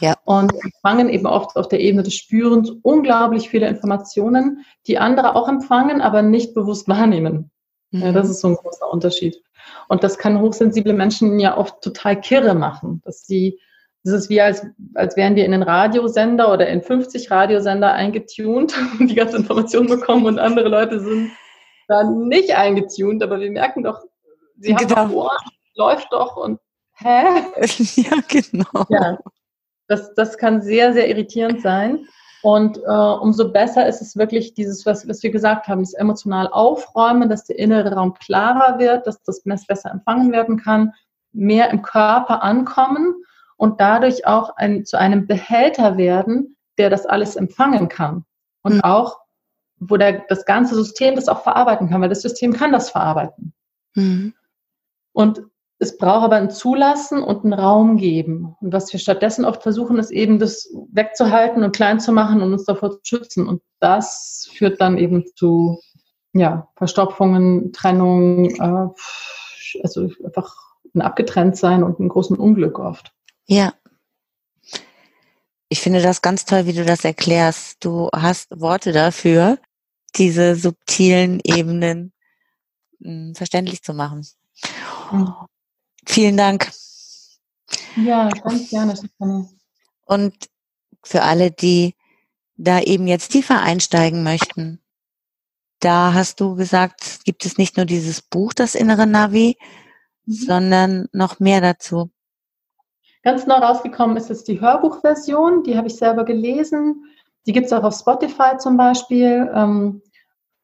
Ja. 0.00 0.16
Und 0.24 0.52
empfangen 0.52 1.08
eben 1.08 1.26
oft 1.26 1.56
auf 1.56 1.68
der 1.68 1.80
Ebene 1.80 2.02
des 2.02 2.14
Spürens 2.14 2.70
unglaublich 2.82 3.48
viele 3.48 3.68
Informationen, 3.68 4.64
die 4.86 4.98
andere 4.98 5.34
auch 5.34 5.48
empfangen, 5.48 6.00
aber 6.00 6.22
nicht 6.22 6.54
bewusst 6.54 6.88
wahrnehmen. 6.88 7.50
Mhm. 7.90 8.02
Ja, 8.02 8.12
das 8.12 8.30
ist 8.30 8.40
so 8.40 8.48
ein 8.48 8.56
großer 8.56 8.90
Unterschied. 8.90 9.42
Und 9.88 10.04
das 10.04 10.18
kann 10.18 10.40
hochsensible 10.40 10.92
Menschen 10.92 11.38
ja 11.40 11.56
oft 11.56 11.80
total 11.82 12.20
kirre 12.20 12.54
machen, 12.54 13.02
dass 13.04 13.26
sie 13.26 13.58
das 14.04 14.14
ist 14.14 14.30
wie 14.30 14.40
als, 14.40 14.64
als 14.94 15.16
wären 15.16 15.34
wir 15.34 15.44
in 15.44 15.52
einen 15.52 15.62
Radiosender 15.62 16.52
oder 16.52 16.68
in 16.68 16.82
50 16.82 17.30
Radiosender 17.30 17.92
eingetunt 17.92 18.74
und 19.00 19.08
die 19.08 19.14
ganze 19.14 19.38
Information 19.38 19.86
bekommen 19.86 20.26
und 20.26 20.38
andere 20.38 20.68
Leute 20.68 21.00
sind 21.00 21.32
da 21.88 22.04
nicht 22.04 22.54
eingetunt, 22.54 23.22
aber 23.22 23.40
wir 23.40 23.50
merken 23.50 23.82
doch, 23.82 24.02
sie 24.58 24.74
haben 24.74 24.86
genau. 24.86 25.10
Ohr, 25.10 25.36
läuft 25.74 26.12
doch 26.12 26.36
und 26.36 26.60
hä? 26.96 27.24
Ja, 27.96 28.16
genau. 28.28 28.86
Ja, 28.88 29.18
das, 29.88 30.14
das 30.14 30.38
kann 30.38 30.62
sehr, 30.62 30.92
sehr 30.92 31.08
irritierend 31.08 31.60
sein. 31.60 32.06
Und 32.42 32.78
äh, 32.78 32.90
umso 32.90 33.50
besser 33.50 33.86
ist 33.88 34.00
es 34.00 34.16
wirklich 34.16 34.54
dieses, 34.54 34.86
was, 34.86 35.08
was 35.08 35.22
wir 35.22 35.30
gesagt 35.30 35.66
haben, 35.66 35.80
das 35.80 35.94
emotional 35.94 36.46
aufräumen, 36.48 37.28
dass 37.28 37.44
der 37.44 37.58
innere 37.58 37.92
Raum 37.92 38.14
klarer 38.14 38.78
wird, 38.78 39.06
dass 39.06 39.20
das 39.24 39.42
besser 39.42 39.90
empfangen 39.90 40.30
werden 40.30 40.56
kann, 40.56 40.92
mehr 41.32 41.70
im 41.70 41.82
Körper 41.82 42.42
ankommen 42.42 43.14
und 43.56 43.80
dadurch 43.80 44.26
auch 44.26 44.56
ein, 44.56 44.84
zu 44.84 44.98
einem 44.98 45.26
Behälter 45.26 45.96
werden, 45.96 46.56
der 46.78 46.90
das 46.90 47.06
alles 47.06 47.34
empfangen 47.34 47.88
kann. 47.88 48.24
Und 48.62 48.76
mhm. 48.76 48.80
auch, 48.84 49.18
wo 49.80 49.96
der, 49.96 50.24
das 50.28 50.44
ganze 50.44 50.74
System 50.76 51.16
das 51.16 51.28
auch 51.28 51.42
verarbeiten 51.42 51.88
kann, 51.90 52.00
weil 52.00 52.08
das 52.08 52.22
System 52.22 52.52
kann 52.52 52.72
das 52.72 52.90
verarbeiten. 52.90 53.52
Mhm. 53.94 54.34
Und 55.12 55.42
es 55.80 55.96
braucht 55.96 56.24
aber 56.24 56.36
ein 56.36 56.50
Zulassen 56.50 57.22
und 57.22 57.44
einen 57.44 57.52
Raum 57.52 57.96
geben. 57.96 58.56
Und 58.60 58.72
was 58.72 58.92
wir 58.92 58.98
stattdessen 58.98 59.44
oft 59.44 59.62
versuchen, 59.62 59.98
ist 59.98 60.10
eben 60.10 60.40
das 60.40 60.68
wegzuhalten 60.92 61.62
und 61.62 61.74
klein 61.74 62.00
zu 62.00 62.12
machen 62.12 62.42
und 62.42 62.52
uns 62.52 62.64
davor 62.64 62.90
zu 62.90 62.98
schützen. 63.04 63.46
Und 63.46 63.62
das 63.78 64.50
führt 64.52 64.80
dann 64.80 64.98
eben 64.98 65.24
zu 65.36 65.80
ja, 66.32 66.68
Verstopfungen, 66.76 67.72
Trennung, 67.72 68.50
äh, 68.50 68.88
also 69.82 70.10
einfach 70.24 70.54
ein 70.94 71.00
Abgetrenntsein 71.00 71.84
und 71.84 72.00
einem 72.00 72.08
großen 72.08 72.36
Unglück 72.36 72.78
oft. 72.80 73.12
Ja. 73.46 73.72
Ich 75.68 75.80
finde 75.80 76.02
das 76.02 76.22
ganz 76.22 76.44
toll, 76.44 76.66
wie 76.66 76.72
du 76.72 76.84
das 76.84 77.04
erklärst. 77.04 77.84
Du 77.84 78.08
hast 78.12 78.48
Worte 78.58 78.92
dafür, 78.92 79.58
diese 80.16 80.56
subtilen 80.56 81.40
Ebenen 81.44 82.12
mh, 82.98 83.10
hm, 83.10 83.34
verständlich 83.36 83.82
zu 83.82 83.94
machen. 83.94 84.26
Mhm. 85.12 85.34
Vielen 86.08 86.38
Dank. 86.38 86.70
Ja, 87.96 88.30
ganz 88.30 88.70
gerne. 88.70 88.94
Und 90.06 90.34
für 91.04 91.22
alle, 91.22 91.50
die 91.50 91.94
da 92.56 92.80
eben 92.80 93.06
jetzt 93.06 93.28
tiefer 93.28 93.60
einsteigen 93.60 94.22
möchten, 94.22 94.80
da 95.80 96.14
hast 96.14 96.40
du 96.40 96.56
gesagt, 96.56 97.20
gibt 97.24 97.44
es 97.44 97.58
nicht 97.58 97.76
nur 97.76 97.84
dieses 97.84 98.22
Buch, 98.22 98.54
das 98.54 98.74
innere 98.74 99.06
Navi, 99.06 99.58
mhm. 100.24 100.32
sondern 100.32 101.08
noch 101.12 101.40
mehr 101.40 101.60
dazu. 101.60 102.10
Ganz 103.22 103.46
neu 103.46 103.56
rausgekommen 103.56 104.16
ist 104.16 104.30
jetzt 104.30 104.48
die 104.48 104.60
Hörbuchversion, 104.60 105.62
die 105.62 105.76
habe 105.76 105.88
ich 105.88 105.96
selber 105.96 106.24
gelesen. 106.24 107.04
Die 107.46 107.52
gibt 107.52 107.66
es 107.66 107.72
auch 107.72 107.84
auf 107.84 107.94
Spotify 107.94 108.56
zum 108.58 108.78
Beispiel, 108.78 109.50
ähm, 109.54 110.00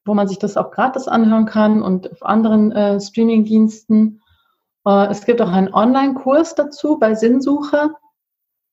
wo 0.07 0.14
man 0.14 0.26
sich 0.26 0.38
das 0.38 0.57
auch 0.57 0.70
gratis 0.70 1.07
anhören 1.07 1.45
kann 1.45 1.82
und 1.82 2.11
auf 2.11 2.24
anderen 2.24 2.72
äh, 2.72 2.99
Streaming-Diensten. 2.99 4.22
Äh, 4.87 5.11
es 5.11 5.24
gibt 5.24 5.41
auch 5.41 5.51
einen 5.51 5.72
Online-Kurs 5.72 6.55
dazu 6.55 6.99
bei 6.99 7.14
Sinnsuche. 7.14 7.91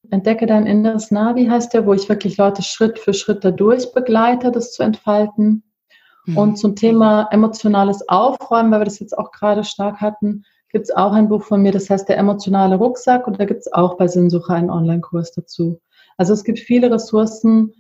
Entdecke 0.10 0.46
dein 0.46 0.66
inneres 0.66 1.12
Navi 1.12 1.46
heißt 1.46 1.74
der, 1.74 1.86
wo 1.86 1.94
ich 1.94 2.10
wirklich 2.10 2.38
Leute 2.38 2.64
Schritt 2.64 3.00
für 3.00 3.14
Schritt 3.14 3.44
dadurch 3.44 3.94
begleite, 3.94 4.52
das 4.52 4.74
zu 4.74 4.84
entfalten. 4.84 5.64
Mhm. 6.26 6.38
Und 6.38 6.56
zum 6.58 6.76
Thema 6.76 7.28
emotionales 7.32 8.08
Aufräumen, 8.10 8.72
weil 8.72 8.82
wir 8.82 8.86
das 8.86 9.00
jetzt 9.00 9.18
auch 9.18 9.32
gerade 9.32 9.64
stark 9.64 10.02
hatten, 10.02 10.44
gibt 10.70 10.86
es 10.86 10.96
auch 10.96 11.12
ein 11.12 11.30
Buch 11.30 11.44
von 11.44 11.62
mir, 11.62 11.72
das 11.72 11.90
heißt 11.90 12.08
Der 12.08 12.18
emotionale 12.18 12.76
Rucksack 12.76 13.28
und 13.28 13.40
da 13.40 13.46
gibt 13.46 13.62
es 13.62 13.74
auch 13.74 13.98
bei 13.98 14.08
Sinnsuche 14.08 14.54
einen 14.54 14.70
Online-Kurs 14.70 15.34
dazu. 15.34 15.82
Also 16.18 16.34
es 16.34 16.44
gibt 16.44 16.60
viele 16.60 16.92
Ressourcen, 16.92 17.74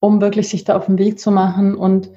um 0.00 0.20
wirklich 0.20 0.48
sich 0.48 0.64
da 0.64 0.76
auf 0.76 0.86
den 0.86 0.98
Weg 0.98 1.18
zu 1.18 1.30
machen 1.30 1.74
und 1.74 2.10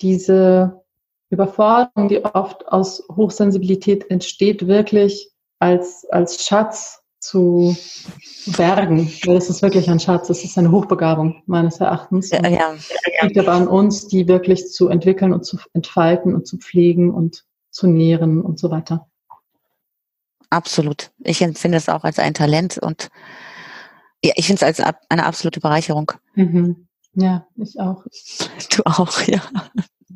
diese 0.00 0.83
Überforderung, 1.30 2.08
die 2.08 2.24
oft 2.24 2.68
aus 2.68 3.02
Hochsensibilität 3.14 4.10
entsteht, 4.10 4.66
wirklich 4.66 5.30
als, 5.58 6.06
als 6.10 6.44
Schatz 6.44 7.00
zu 7.18 7.76
bergen, 8.46 9.10
weil 9.24 9.34
das 9.34 9.48
ist 9.48 9.62
wirklich 9.62 9.88
ein 9.88 9.98
Schatz, 9.98 10.28
das 10.28 10.44
ist 10.44 10.58
eine 10.58 10.70
Hochbegabung 10.70 11.42
meines 11.46 11.80
Erachtens. 11.80 12.30
Ja, 12.30 12.46
ja. 12.46 12.74
liegt 13.22 13.38
aber 13.38 13.52
an 13.52 13.66
uns, 13.66 14.06
die 14.08 14.28
wirklich 14.28 14.70
zu 14.70 14.88
entwickeln 14.88 15.32
und 15.32 15.44
zu 15.44 15.58
entfalten 15.72 16.34
und 16.34 16.46
zu 16.46 16.58
pflegen 16.58 17.10
und 17.10 17.44
zu 17.70 17.86
nähren 17.86 18.42
und 18.42 18.58
so 18.58 18.70
weiter. 18.70 19.08
Absolut. 20.50 21.10
Ich 21.18 21.40
empfinde 21.40 21.78
es 21.78 21.88
auch 21.88 22.04
als 22.04 22.18
ein 22.18 22.34
Talent 22.34 22.78
und 22.78 23.08
ja, 24.22 24.32
ich 24.36 24.46
finde 24.46 24.64
es 24.64 24.80
als 24.80 24.94
eine 25.08 25.26
absolute 25.26 25.60
Bereicherung. 25.60 26.12
Mhm. 26.34 26.86
Ja, 27.14 27.46
ich 27.56 27.78
auch. 27.80 28.04
Du 28.76 28.82
auch, 28.84 29.20
ja. 29.22 29.40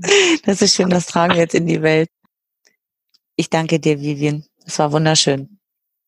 Das 0.45 0.63
ist 0.63 0.75
schön, 0.75 0.91
das 0.91 1.07
tragen 1.07 1.35
wir 1.35 1.41
jetzt 1.41 1.55
in 1.55 1.67
die 1.67 1.83
Welt. 1.83 2.09
Ich 3.37 3.51
danke 3.51 3.79
dir, 3.79 4.01
Vivian. 4.01 4.45
Es 4.65 4.79
war 4.79 4.93
wunderschön. 4.93 5.59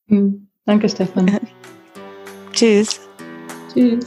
Mhm. 0.07 0.49
Danke, 0.65 0.89
Stefan. 0.89 1.41
Tschüss. 2.53 3.01
Tschüss. 3.73 4.07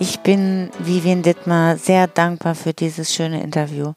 Ich 0.00 0.20
bin 0.20 0.70
Vivian 0.78 1.22
Dittmar 1.22 1.76
sehr 1.76 2.06
dankbar 2.06 2.54
für 2.54 2.72
dieses 2.72 3.12
schöne 3.12 3.42
Interview, 3.42 3.94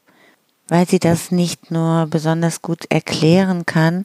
weil 0.68 0.88
sie 0.88 0.98
das 0.98 1.30
nicht 1.30 1.70
nur 1.70 2.06
besonders 2.06 2.60
gut 2.62 2.86
erklären 2.90 3.66
kann, 3.66 4.04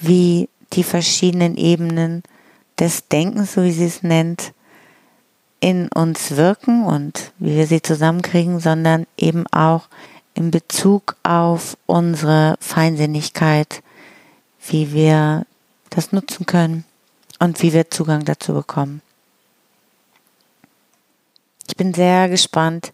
wie 0.00 0.48
die 0.72 0.82
verschiedenen 0.82 1.56
Ebenen 1.56 2.22
des 2.78 3.06
Denkens, 3.08 3.54
so 3.54 3.62
wie 3.62 3.70
sie 3.70 3.86
es 3.86 4.02
nennt, 4.02 4.52
in 5.60 5.88
uns 5.88 6.36
wirken 6.36 6.84
und 6.84 7.32
wie 7.38 7.56
wir 7.56 7.66
sie 7.66 7.82
zusammenkriegen, 7.82 8.60
sondern 8.60 9.06
eben 9.16 9.46
auch 9.48 9.88
in 10.34 10.50
Bezug 10.50 11.16
auf 11.24 11.76
unsere 11.86 12.56
Feinsinnigkeit, 12.60 13.82
wie 14.68 14.92
wir 14.92 15.46
das 15.90 16.12
nutzen 16.12 16.46
können 16.46 16.84
und 17.38 17.60
wie 17.62 17.72
wir 17.72 17.90
Zugang 17.90 18.24
dazu 18.24 18.54
bekommen. 18.54 19.02
Ich 21.66 21.76
bin 21.76 21.92
sehr 21.92 22.28
gespannt, 22.28 22.92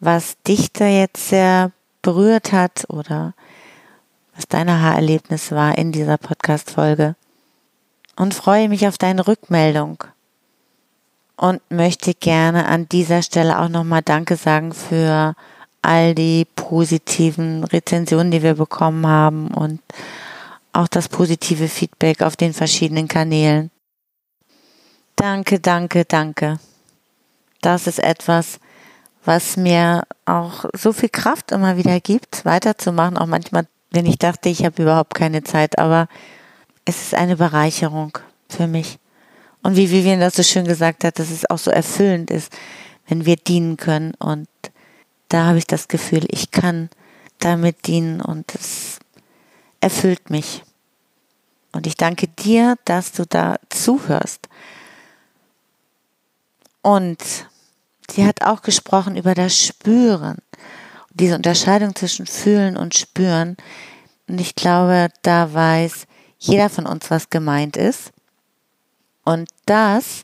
was 0.00 0.36
dich 0.42 0.72
da 0.72 0.86
jetzt 0.86 1.28
sehr 1.28 1.70
berührt 2.02 2.52
hat 2.52 2.84
oder 2.88 3.34
was 4.34 4.48
dein 4.48 4.70
Haarerlebnis 4.70 5.52
war 5.52 5.78
in 5.78 5.92
dieser 5.92 6.18
Podcast-Folge 6.18 7.14
und 8.16 8.34
freue 8.34 8.68
mich 8.68 8.86
auf 8.88 8.98
deine 8.98 9.26
Rückmeldung 9.26 10.04
und 11.36 11.60
möchte 11.70 12.14
gerne 12.14 12.66
an 12.66 12.88
dieser 12.88 13.22
Stelle 13.22 13.58
auch 13.58 13.68
nochmal 13.68 14.02
Danke 14.02 14.36
sagen 14.36 14.72
für 14.72 15.34
all 15.82 16.14
die 16.14 16.46
positiven 16.56 17.64
Rezensionen, 17.64 18.30
die 18.30 18.42
wir 18.42 18.54
bekommen 18.54 19.06
haben 19.06 19.48
und 19.48 19.80
auch 20.72 20.88
das 20.88 21.08
positive 21.08 21.68
Feedback 21.68 22.22
auf 22.22 22.36
den 22.36 22.54
verschiedenen 22.54 23.08
Kanälen. 23.08 23.70
Danke, 25.16 25.60
danke, 25.60 26.04
danke. 26.04 26.58
Das 27.60 27.86
ist 27.86 27.98
etwas, 27.98 28.58
was 29.24 29.56
mir 29.56 30.02
auch 30.24 30.64
so 30.74 30.92
viel 30.92 31.10
Kraft 31.10 31.52
immer 31.52 31.76
wieder 31.76 32.00
gibt, 32.00 32.44
weiterzumachen. 32.44 33.16
Auch 33.16 33.26
manchmal, 33.26 33.66
wenn 33.90 34.06
ich 34.06 34.18
dachte, 34.18 34.48
ich 34.48 34.64
habe 34.64 34.82
überhaupt 34.82 35.14
keine 35.14 35.44
Zeit, 35.44 35.78
aber 35.78 36.08
es 36.84 37.02
ist 37.02 37.14
eine 37.14 37.36
Bereicherung 37.36 38.18
für 38.48 38.66
mich. 38.66 38.98
Und 39.62 39.76
wie 39.76 39.90
Vivian 39.90 40.20
das 40.20 40.34
so 40.34 40.42
schön 40.42 40.64
gesagt 40.64 41.04
hat, 41.04 41.18
dass 41.18 41.30
es 41.30 41.48
auch 41.48 41.58
so 41.58 41.70
erfüllend 41.70 42.30
ist, 42.30 42.52
wenn 43.06 43.24
wir 43.26 43.36
dienen 43.36 43.76
können. 43.76 44.14
Und 44.14 44.48
da 45.28 45.46
habe 45.46 45.58
ich 45.58 45.66
das 45.66 45.88
Gefühl, 45.88 46.26
ich 46.28 46.50
kann 46.50 46.90
damit 47.38 47.86
dienen 47.86 48.20
und 48.20 48.54
es 48.54 48.98
erfüllt 49.80 50.30
mich. 50.30 50.62
Und 51.72 51.86
ich 51.86 51.96
danke 51.96 52.28
dir, 52.28 52.76
dass 52.84 53.12
du 53.12 53.24
da 53.24 53.56
zuhörst. 53.68 54.48
Und 56.82 57.22
sie 58.10 58.26
hat 58.26 58.42
auch 58.42 58.62
gesprochen 58.62 59.16
über 59.16 59.34
das 59.34 59.56
Spüren, 59.56 60.38
diese 61.14 61.36
Unterscheidung 61.36 61.94
zwischen 61.94 62.26
Fühlen 62.26 62.76
und 62.76 62.94
Spüren. 62.94 63.56
Und 64.28 64.40
ich 64.40 64.54
glaube, 64.54 65.08
da 65.22 65.52
weiß 65.52 66.06
jeder 66.38 66.68
von 66.68 66.86
uns, 66.86 67.10
was 67.10 67.30
gemeint 67.30 67.76
ist. 67.76 68.12
Und 69.24 69.48
das 69.66 70.22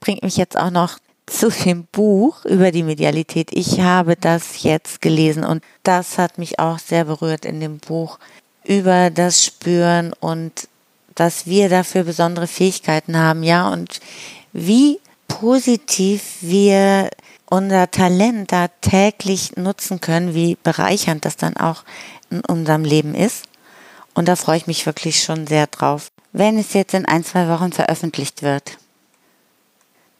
bringt 0.00 0.22
mich 0.22 0.36
jetzt 0.36 0.56
auch 0.56 0.70
noch 0.70 0.98
zu 1.26 1.50
dem 1.50 1.84
Buch 1.84 2.44
über 2.44 2.72
die 2.72 2.82
Medialität. 2.82 3.50
Ich 3.52 3.80
habe 3.80 4.16
das 4.16 4.62
jetzt 4.62 5.00
gelesen 5.00 5.44
und 5.44 5.62
das 5.84 6.18
hat 6.18 6.38
mich 6.38 6.58
auch 6.58 6.78
sehr 6.78 7.04
berührt 7.04 7.44
in 7.44 7.60
dem 7.60 7.78
Buch 7.78 8.18
über 8.64 9.10
das 9.10 9.44
Spüren 9.44 10.12
und 10.18 10.68
dass 11.14 11.46
wir 11.46 11.68
dafür 11.68 12.04
besondere 12.04 12.46
Fähigkeiten 12.46 13.16
haben, 13.16 13.42
ja, 13.42 13.68
und 13.68 14.00
wie 14.52 15.00
positiv 15.28 16.38
wir 16.40 17.10
unser 17.48 17.90
Talent 17.90 18.52
da 18.52 18.68
täglich 18.80 19.56
nutzen 19.56 20.00
können, 20.00 20.34
wie 20.34 20.56
bereichernd 20.62 21.24
das 21.24 21.36
dann 21.36 21.56
auch 21.56 21.84
in 22.30 22.40
unserem 22.42 22.84
Leben 22.84 23.14
ist. 23.14 23.44
Und 24.14 24.28
da 24.28 24.36
freue 24.36 24.56
ich 24.56 24.66
mich 24.66 24.86
wirklich 24.86 25.22
schon 25.22 25.46
sehr 25.46 25.66
drauf, 25.66 26.10
wenn 26.32 26.58
es 26.58 26.72
jetzt 26.72 26.94
in 26.94 27.06
ein, 27.06 27.24
zwei 27.24 27.48
Wochen 27.48 27.72
veröffentlicht 27.72 28.42
wird. 28.42 28.78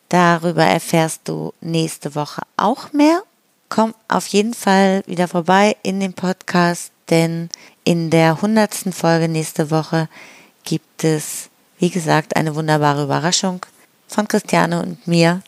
Darüber 0.09 0.65
erfährst 0.65 1.23
du 1.25 1.55
nächste 1.61 2.15
Woche 2.15 2.43
auch 2.57 2.93
mehr. 2.93 3.23
Komm 3.69 3.95
auf 4.09 4.27
jeden 4.27 4.55
Fall 4.55 5.03
wieder 5.07 5.29
vorbei 5.29 5.77
in 5.85 6.01
den 6.01 6.13
Podcast, 6.13 6.91
denn 7.11 7.49
in 7.85 8.11
der 8.11 8.43
hundertsten 8.43 8.93
Folge 8.93 9.29
nächste 9.29 9.71
Woche 9.71 10.09
gibt 10.65 11.05
es, 11.05 11.49
wie 11.79 11.91
gesagt, 11.91 12.35
eine 12.35 12.57
wunderbare 12.57 13.05
Überraschung 13.05 13.65
von 14.09 14.27
Christiane 14.27 14.83
und 14.83 15.07
mir. 15.07 15.43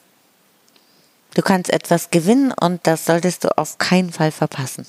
Du 1.34 1.42
kannst 1.42 1.70
etwas 1.70 2.10
gewinnen 2.10 2.52
und 2.52 2.86
das 2.86 3.04
solltest 3.04 3.42
du 3.42 3.58
auf 3.58 3.78
keinen 3.78 4.12
Fall 4.12 4.30
verpassen. 4.30 4.86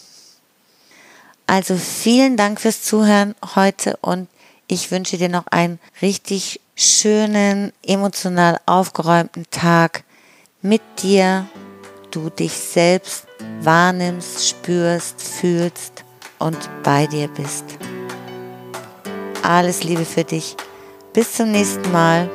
Also 1.48 1.76
vielen 1.76 2.38
Dank 2.38 2.62
fürs 2.62 2.84
Zuhören 2.84 3.36
heute 3.56 3.98
und 4.02 4.30
ich 4.68 4.92
wünsche 4.92 5.18
dir 5.18 5.30
noch 5.30 5.48
einen 5.48 5.80
richtig 6.02 6.60
schönen, 6.76 7.74
emotional 7.86 8.60
aufgeräumten 8.66 9.46
Tag 9.52 10.04
mit 10.62 10.82
dir, 11.02 11.48
du 12.12 12.30
dich 12.30 12.54
selbst 12.54 13.26
wahrnimmst, 13.62 14.48
spürst, 14.48 15.22
fühlst 15.22 16.04
und 16.40 16.58
bei 16.84 17.08
dir 17.08 17.28
bist. 17.28 17.66
Alles 19.44 19.84
Liebe 19.84 20.06
für 20.06 20.24
dich. 20.24 20.56
Bis 21.14 21.34
zum 21.34 21.52
nächsten 21.52 21.92
Mal. 21.92 22.30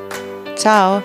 Ciao. 0.56 1.02